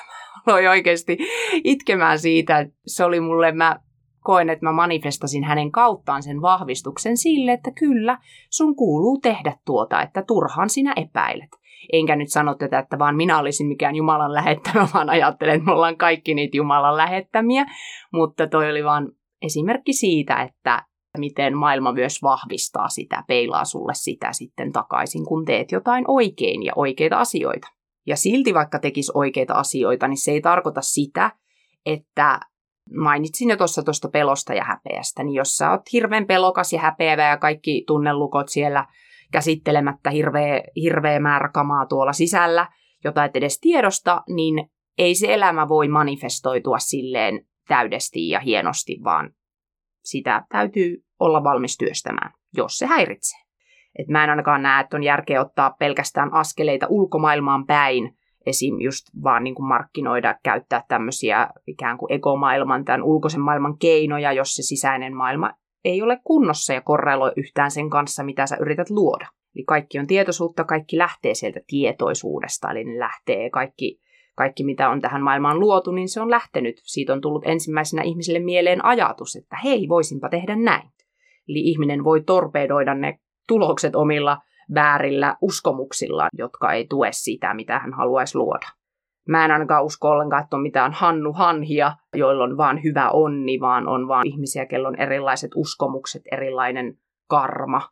mä 0.46 0.52
aloin 0.52 0.68
oikeasti 0.68 1.18
itkemään 1.64 2.18
siitä, 2.18 2.58
että 2.58 2.74
se 2.86 3.04
oli 3.04 3.20
mulle, 3.20 3.52
mä 3.52 3.76
koen, 4.20 4.50
että 4.50 4.66
mä 4.66 4.72
manifestasin 4.72 5.44
hänen 5.44 5.72
kauttaan 5.72 6.22
sen 6.22 6.42
vahvistuksen 6.42 7.16
sille, 7.16 7.52
että 7.52 7.70
kyllä, 7.70 8.18
sun 8.50 8.76
kuuluu 8.76 9.20
tehdä 9.20 9.56
tuota, 9.64 10.02
että 10.02 10.22
turhaan 10.26 10.70
sinä 10.70 10.92
epäilet. 10.96 11.50
Enkä 11.92 12.16
nyt 12.16 12.28
sano 12.28 12.54
tätä, 12.54 12.78
että 12.78 12.98
vaan 12.98 13.16
minä 13.16 13.38
olisin 13.38 13.66
mikään 13.66 13.96
Jumalan 13.96 14.35
lähettämä, 14.35 14.88
vaan 14.94 15.11
ajattelen, 15.11 15.54
että 15.54 15.66
me 15.66 15.72
ollaan 15.72 15.96
kaikki 15.96 16.35
niitä 16.35 16.56
Jumalan 16.56 16.96
lähettämiä. 16.96 17.66
Mutta 18.12 18.46
toi 18.46 18.70
oli 18.70 18.85
vaan 18.85 19.12
esimerkki 19.42 19.92
siitä, 19.92 20.42
että 20.42 20.83
miten 21.18 21.56
maailma 21.56 21.92
myös 21.92 22.22
vahvistaa 22.22 22.88
sitä, 22.88 23.24
peilaa 23.28 23.64
sulle 23.64 23.92
sitä 23.94 24.33
sitten 24.33 24.72
takaisin, 24.72 25.26
kun 25.26 25.44
teet 25.44 25.72
jotain 25.72 26.04
oikein 26.09 26.62
ja 26.62 26.72
oikeita 26.76 27.16
asioita. 27.16 27.68
Ja 28.06 28.16
silti 28.16 28.54
vaikka 28.54 28.78
tekisi 28.78 29.12
oikeita 29.14 29.54
asioita, 29.54 30.09
niin 30.09 30.18
se 30.18 30.33
ei 30.33 30.40
tarkoita 30.40 30.80
sitä, 30.80 31.30
että 31.87 32.40
mainitsin 32.96 33.50
jo 33.50 33.57
tuossa 33.57 33.83
tuosta 33.83 34.09
pelosta 34.09 34.55
ja 34.55 34.64
häpeästä, 34.64 35.22
niin 35.24 35.35
jos 35.35 35.57
sä 35.57 35.70
oot 35.70 35.92
hirveän 35.92 36.26
pelokas 36.26 36.72
ja 36.72 36.81
häpeävä 36.81 37.29
ja 37.29 37.37
kaikki 37.37 37.85
tunnelukot 37.87 38.48
siellä 38.48 38.87
käsittelemättä 39.33 40.11
hirveä, 40.11 40.62
hirveä 40.76 41.20
määrä 41.20 41.48
kamaa 41.48 41.87
tuolla 41.87 42.12
sisällä, 42.12 42.68
jota 43.05 43.24
et 43.24 43.37
edes 43.37 43.61
tiedosta, 43.61 44.22
niin 44.35 44.70
ei 44.98 45.14
se 45.14 45.35
elämä 45.35 45.68
voi 45.68 45.88
manifestoitua 45.88 46.79
silleen 46.79 47.46
täydesti 47.68 48.29
ja 48.29 48.40
hienosti, 48.40 48.98
vaan 49.05 49.31
sitä 50.05 50.44
täytyy 50.48 51.05
olla 51.18 51.44
valmis 51.44 51.79
työstämään, 51.79 52.33
jos 52.57 52.79
se 52.79 52.87
häiritsee. 52.87 53.40
Et 53.98 54.09
mä 54.09 54.24
en 54.24 54.31
ainakaan 54.31 54.62
näe, 54.62 54.81
että 54.81 54.96
on 54.96 55.03
järkeä 55.03 55.40
ottaa 55.40 55.70
pelkästään 55.79 56.35
askeleita 56.35 56.87
ulkomaailmaan 56.88 57.66
päin, 57.66 58.18
esim. 58.50 58.80
just 58.80 59.06
vaan 59.24 59.44
niin 59.44 59.54
kuin 59.54 59.68
markkinoida, 59.68 60.38
käyttää 60.44 60.84
tämmöisiä 60.88 61.48
ikään 61.66 61.98
kuin 61.98 62.12
egomaailman, 62.12 62.84
tämän 62.84 63.02
ulkoisen 63.02 63.40
maailman 63.40 63.78
keinoja, 63.78 64.32
jos 64.32 64.54
se 64.54 64.62
sisäinen 64.62 65.16
maailma 65.16 65.52
ei 65.84 66.02
ole 66.02 66.20
kunnossa 66.24 66.72
ja 66.72 66.80
korreloi 66.80 67.32
yhtään 67.36 67.70
sen 67.70 67.90
kanssa, 67.90 68.24
mitä 68.24 68.46
sä 68.46 68.56
yrität 68.60 68.90
luoda. 68.90 69.26
Eli 69.56 69.64
kaikki 69.64 69.98
on 69.98 70.06
tietoisuutta, 70.06 70.64
kaikki 70.64 70.98
lähtee 70.98 71.34
sieltä 71.34 71.60
tietoisuudesta, 71.66 72.70
eli 72.70 72.84
ne 72.84 72.98
lähtee 72.98 73.50
kaikki, 73.50 74.00
kaikki 74.36 74.64
mitä 74.64 74.88
on 74.88 75.00
tähän 75.00 75.22
maailmaan 75.22 75.60
luotu, 75.60 75.90
niin 75.90 76.08
se 76.08 76.20
on 76.20 76.30
lähtenyt. 76.30 76.80
Siitä 76.84 77.12
on 77.12 77.20
tullut 77.20 77.46
ensimmäisenä 77.46 78.02
ihmiselle 78.02 78.38
mieleen 78.38 78.84
ajatus, 78.84 79.36
että 79.36 79.56
hei, 79.64 79.88
voisinpa 79.88 80.28
tehdä 80.28 80.56
näin. 80.56 80.88
Eli 81.48 81.60
ihminen 81.60 82.04
voi 82.04 82.22
torpedoida 82.22 82.94
ne 82.94 83.18
tulokset 83.48 83.96
omilla 83.96 84.38
väärillä 84.74 85.37
uskomuksilla, 85.42 86.28
jotka 86.38 86.72
ei 86.72 86.87
tue 86.87 87.09
sitä, 87.12 87.54
mitä 87.54 87.78
hän 87.78 87.92
haluaisi 87.92 88.38
luoda. 88.38 88.66
Mä 89.28 89.44
en 89.44 89.50
ainakaan 89.50 89.85
usko 89.85 90.09
ollenkaan, 90.09 90.42
että 90.42 90.56
on 90.56 90.62
mitään 90.62 90.92
Hannu 90.92 91.33
Hanhia, 91.33 91.96
joilla 92.16 92.44
on 92.44 92.56
vaan 92.56 92.83
hyvä 92.85 93.11
onni, 93.11 93.61
vaan 93.61 93.88
on 93.88 94.09
vaan 94.09 94.26
ihmisiä, 94.26 94.66
kello 94.66 94.88
on 94.88 95.00
erilaiset 95.00 95.50
uskomukset, 95.56 96.22
erilainen 96.33 96.98
karma. 97.28 97.88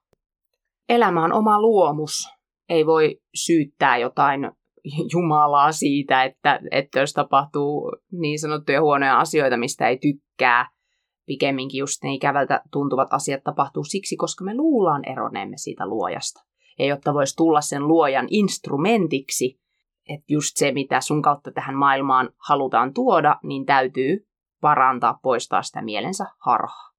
Elämä 0.88 1.24
on 1.24 1.32
oma 1.32 1.60
luomus. 1.60 2.28
Ei 2.68 2.86
voi 2.86 3.20
syyttää 3.34 3.98
jotain 3.98 4.50
Jumalaa 5.12 5.72
siitä, 5.72 6.24
että, 6.24 6.60
että 6.70 7.00
jos 7.00 7.12
tapahtuu 7.12 7.92
niin 8.12 8.38
sanottuja 8.38 8.80
huonoja 8.80 9.18
asioita, 9.18 9.56
mistä 9.56 9.88
ei 9.88 9.98
tykkää, 9.98 10.70
pikemminkin 11.26 11.78
just 11.78 12.02
ne 12.02 12.14
ikävältä 12.14 12.60
tuntuvat 12.72 13.08
asiat 13.10 13.42
tapahtuu 13.44 13.84
siksi, 13.84 14.16
koska 14.16 14.44
me 14.44 14.56
luullaan 14.56 15.08
eroneemme 15.08 15.56
siitä 15.56 15.86
luojasta. 15.86 16.47
Ja 16.78 16.86
jotta 16.86 17.14
voisi 17.14 17.36
tulla 17.36 17.60
sen 17.60 17.88
luojan 17.88 18.26
instrumentiksi, 18.30 19.60
että 20.08 20.24
just 20.28 20.56
se, 20.56 20.72
mitä 20.72 21.00
sun 21.00 21.22
kautta 21.22 21.52
tähän 21.52 21.76
maailmaan 21.76 22.30
halutaan 22.48 22.94
tuoda, 22.94 23.36
niin 23.42 23.66
täytyy 23.66 24.28
parantaa, 24.60 25.18
poistaa 25.22 25.62
sitä 25.62 25.82
mielensä 25.82 26.24
harhaa. 26.38 26.90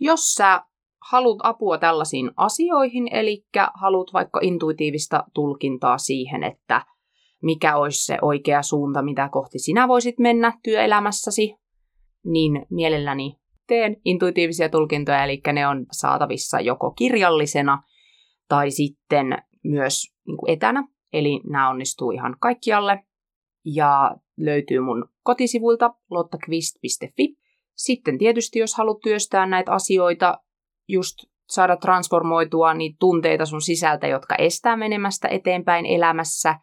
Jos 0.00 0.34
sä 0.34 0.64
haluat 1.10 1.38
apua 1.42 1.78
tällaisiin 1.78 2.30
asioihin, 2.36 3.08
eli 3.14 3.44
haluat 3.74 4.12
vaikka 4.12 4.40
intuitiivista 4.42 5.24
tulkintaa 5.34 5.98
siihen, 5.98 6.44
että 6.44 6.82
mikä 7.42 7.76
olisi 7.76 8.04
se 8.04 8.18
oikea 8.22 8.62
suunta, 8.62 9.02
mitä 9.02 9.28
kohti 9.32 9.58
sinä 9.58 9.88
voisit 9.88 10.18
mennä 10.18 10.52
työelämässäsi, 10.62 11.56
niin 12.24 12.66
mielelläni 12.70 13.36
teen 13.66 13.96
intuitiivisia 14.04 14.68
tulkintoja, 14.68 15.24
eli 15.24 15.40
ne 15.52 15.66
on 15.66 15.86
saatavissa 15.92 16.60
joko 16.60 16.90
kirjallisena 16.90 17.82
tai 18.50 18.70
sitten 18.70 19.26
myös 19.64 20.12
niin 20.26 20.36
kuin 20.36 20.52
etänä 20.52 20.84
Eli 21.12 21.40
nämä 21.50 21.70
onnistuu 21.70 22.10
ihan 22.10 22.36
kaikkialle 22.40 23.04
ja 23.64 24.16
löytyy 24.36 24.80
mun 24.80 25.08
kotisivuilta 25.22 25.94
lottakvist.fi. 26.10 27.36
Sitten 27.76 28.18
tietysti, 28.18 28.58
jos 28.58 28.74
haluat 28.74 29.00
työstää 29.02 29.46
näitä 29.46 29.72
asioita, 29.72 30.38
just 30.88 31.14
saada 31.48 31.76
transformoitua 31.76 32.74
niitä 32.74 32.96
tunteita 33.00 33.46
sun 33.46 33.62
sisältä, 33.62 34.06
jotka 34.06 34.34
estää 34.34 34.76
menemästä 34.76 35.28
eteenpäin 35.28 35.86
elämässä, 35.86 36.54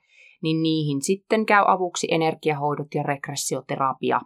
niin 0.42 0.64
niihin 0.64 1.02
sitten 1.02 1.46
käy 1.46 1.64
avuksi 1.68 2.08
energiahoidot 2.12 2.88
ja 2.96 3.04
regressioterapia. 3.04 4.22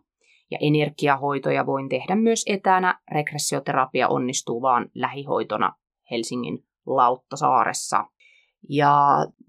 Ja 0.51 0.57
energiahoitoja 0.61 1.65
voin 1.65 1.89
tehdä 1.89 2.15
myös 2.15 2.43
etänä. 2.47 2.99
Regressioterapia 3.11 4.07
onnistuu 4.07 4.61
vaan 4.61 4.89
lähihoitona 4.95 5.73
Helsingin 6.11 6.63
Lauttasaaressa. 6.85 8.05
Ja 8.69 8.95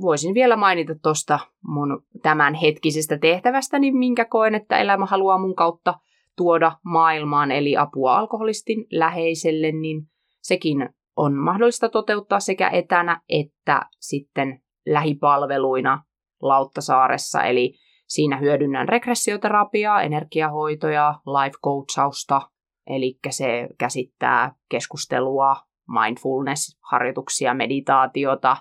voisin 0.01 0.35
vielä 0.35 0.57
mainita 0.57 0.95
tuosta 1.03 1.39
mun 1.65 2.03
tämän 2.23 2.55
hetkisestä 2.55 3.19
tehtävästäni, 3.19 3.93
minkä 3.93 4.25
koen, 4.25 4.55
että 4.55 4.79
elämä 4.79 5.07
haluaa 5.07 5.39
mun 5.39 5.55
kautta 5.55 5.95
tuoda 6.37 6.73
maailmaan, 6.85 7.51
eli 7.51 7.77
apua 7.77 8.17
alkoholistin 8.17 8.87
läheiselle, 8.93 9.73
niin 9.73 10.03
sekin 10.43 10.89
on 11.17 11.35
mahdollista 11.35 11.89
toteuttaa 11.89 12.41
sekä 12.41 12.71
etänä 12.71 13.21
että 13.29 13.83
sitten 14.01 14.63
lähipalveluina 14.87 16.05
Lauttasaaressa, 16.43 17.43
eli 17.43 17.75
siinä 18.09 18.37
hyödynnän 18.37 18.89
regressioterapiaa, 18.89 20.03
energiahoitoja, 20.03 21.15
life 21.27 21.59
coachausta, 21.65 22.41
eli 22.87 23.19
se 23.31 23.69
käsittää 23.79 24.55
keskustelua, 24.69 25.57
mindfulness-harjoituksia, 25.89 27.55
meditaatiota, 27.55 28.57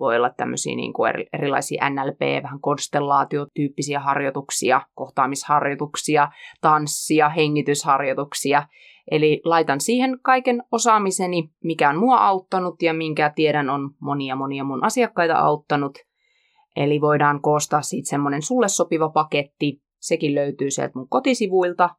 voi 0.00 0.16
olla 0.16 0.30
tämmöisiä 0.30 0.76
niin 0.76 0.92
kuin 0.92 1.12
erilaisia 1.32 1.90
NLP, 1.90 2.42
vähän 2.42 2.60
konstellaatiotyyppisiä 2.60 4.00
harjoituksia, 4.00 4.80
kohtaamisharjoituksia, 4.94 6.28
tanssia, 6.60 7.28
hengitysharjoituksia. 7.28 8.66
Eli 9.10 9.40
laitan 9.44 9.80
siihen 9.80 10.18
kaiken 10.22 10.62
osaamiseni, 10.72 11.50
mikä 11.64 11.90
on 11.90 11.98
mua 11.98 12.16
auttanut 12.16 12.82
ja 12.82 12.94
minkä 12.94 13.32
tiedän 13.34 13.70
on 13.70 13.90
monia 14.00 14.36
monia 14.36 14.64
mun 14.64 14.84
asiakkaita 14.84 15.34
auttanut. 15.34 15.98
Eli 16.76 17.00
voidaan 17.00 17.40
koostaa 17.40 17.82
siitä 17.82 18.08
semmoinen 18.08 18.42
sulle 18.42 18.68
sopiva 18.68 19.08
paketti. 19.08 19.82
Sekin 20.00 20.34
löytyy 20.34 20.70
sieltä 20.70 20.92
mun 20.98 21.08
kotisivuilta. 21.08 21.90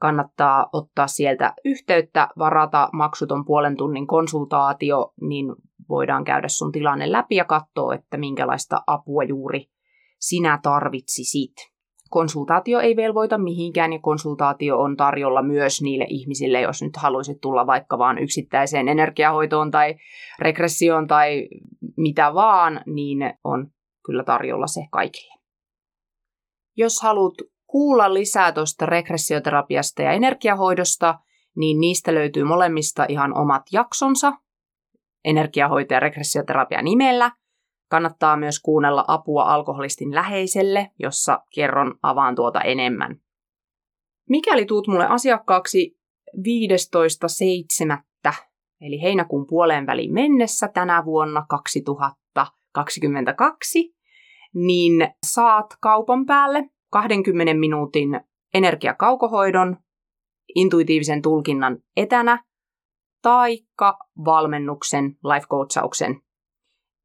Kannattaa 0.00 0.66
ottaa 0.72 1.06
sieltä 1.06 1.54
yhteyttä, 1.64 2.28
varata 2.38 2.88
maksuton 2.92 3.44
puolen 3.44 3.76
tunnin 3.76 4.06
konsultaatio, 4.06 5.12
niin 5.20 5.46
voidaan 5.88 6.24
käydä 6.24 6.48
sun 6.48 6.72
tilanne 6.72 7.12
läpi 7.12 7.36
ja 7.36 7.44
katsoa, 7.44 7.94
että 7.94 8.16
minkälaista 8.16 8.82
apua 8.86 9.24
juuri 9.24 9.70
sinä 10.20 10.58
tarvitsisit. 10.62 11.54
Konsultaatio 12.10 12.80
ei 12.80 12.96
velvoita 12.96 13.38
mihinkään 13.38 13.92
ja 13.92 13.98
konsultaatio 13.98 14.78
on 14.78 14.96
tarjolla 14.96 15.42
myös 15.42 15.82
niille 15.82 16.06
ihmisille, 16.08 16.60
jos 16.60 16.82
nyt 16.82 16.96
haluaisit 16.96 17.40
tulla 17.40 17.66
vaikka 17.66 17.98
vaan 17.98 18.18
yksittäiseen 18.18 18.88
energiahoitoon 18.88 19.70
tai 19.70 19.94
regressioon 20.38 21.06
tai 21.06 21.48
mitä 21.96 22.34
vaan, 22.34 22.80
niin 22.86 23.18
on 23.44 23.70
kyllä 24.06 24.24
tarjolla 24.24 24.66
se 24.66 24.80
kaikille. 24.90 25.34
Jos 26.76 27.02
haluat 27.02 27.34
kuulla 27.68 28.14
lisää 28.14 28.52
tuosta 28.52 28.86
regressioterapiasta 28.86 30.02
ja 30.02 30.12
energiahoidosta, 30.12 31.18
niin 31.56 31.80
niistä 31.80 32.14
löytyy 32.14 32.44
molemmista 32.44 33.06
ihan 33.08 33.38
omat 33.38 33.62
jaksonsa, 33.72 34.32
energiahoito 35.24 35.94
ja 35.94 36.00
regressioterapia 36.00 36.82
nimellä. 36.82 37.30
Kannattaa 37.90 38.36
myös 38.36 38.60
kuunnella 38.60 39.04
apua 39.08 39.42
alkoholistin 39.42 40.14
läheiselle, 40.14 40.90
jossa 40.98 41.38
kerron 41.54 41.98
avaan 42.02 42.34
tuota 42.34 42.60
enemmän. 42.60 43.16
Mikäli 44.28 44.66
tuut 44.66 44.86
mulle 44.86 45.06
asiakkaaksi 45.06 45.98
15.7. 46.36 46.42
eli 48.80 49.02
heinäkuun 49.02 49.46
puoleen 49.46 49.86
väliin 49.86 50.14
mennessä 50.14 50.68
tänä 50.68 51.04
vuonna 51.04 51.46
2022, 51.48 53.94
niin 54.54 55.14
saat 55.26 55.66
kaupan 55.80 56.26
päälle 56.26 56.70
20 56.90 57.54
minuutin 57.54 58.20
energiakaukohoidon, 58.54 59.76
intuitiivisen 60.54 61.22
tulkinnan 61.22 61.78
etänä 61.96 62.44
taikka 63.22 63.98
valmennuksen, 64.24 65.04
life 65.04 65.46
coachauksen 65.46 66.20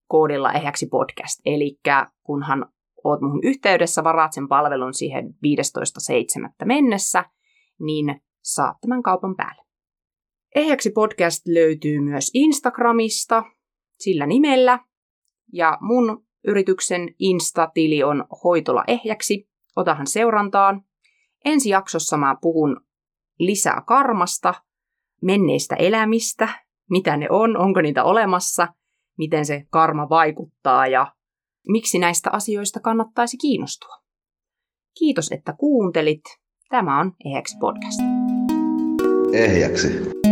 koodilla 0.08 0.54
ehjäksi 0.54 0.86
podcast. 0.86 1.42
Eli 1.46 1.80
kunhan 2.24 2.66
oot 3.04 3.22
muhun 3.22 3.40
yhteydessä, 3.44 4.04
varaat 4.04 4.34
sen 4.34 4.48
palvelun 4.48 4.94
siihen 4.94 5.26
15.7. 5.26 6.66
mennessä, 6.66 7.26
niin 7.80 8.22
saat 8.44 8.78
tämän 8.82 9.04
kaupan 9.04 9.36
päälle. 9.36 9.64
Ehjäksi 10.56 10.92
podcast 10.92 11.48
löytyy 11.48 12.00
myös 12.00 12.32
Instagramista 12.34 13.44
sillä 14.00 14.26
nimellä, 14.26 14.80
ja 15.54 15.78
mun 15.82 16.26
yrityksen 16.48 17.16
Insta-tili 17.20 18.04
on 18.04 18.26
Hoitola 18.44 18.84
Ehjäksi. 18.88 19.53
Otahan 19.76 20.08
seurantaan. 20.08 20.82
Ensi 21.46 21.70
jaksossa 21.70 22.18
mä 22.18 22.36
puhun 22.42 22.82
lisää 23.40 23.84
karmasta, 23.88 24.54
menneistä 25.22 25.76
elämistä, 25.76 26.50
mitä 26.90 27.18
ne 27.18 27.28
on, 27.30 27.58
onko 27.58 27.82
niitä 27.82 28.04
olemassa, 28.04 28.68
miten 29.18 29.46
se 29.46 29.64
karma 29.70 30.10
vaikuttaa 30.10 30.88
ja 30.88 31.14
miksi 31.68 32.00
näistä 32.00 32.30
asioista 32.34 32.80
kannattaisi 32.80 33.38
kiinnostua. 33.38 33.96
Kiitos, 35.00 35.32
että 35.32 35.54
kuuntelit. 35.54 36.24
Tämä 36.70 37.00
on 37.00 37.12
Ehjäksi 37.26 37.58
podcast. 37.60 38.00
Ehjäksi. 39.34 40.23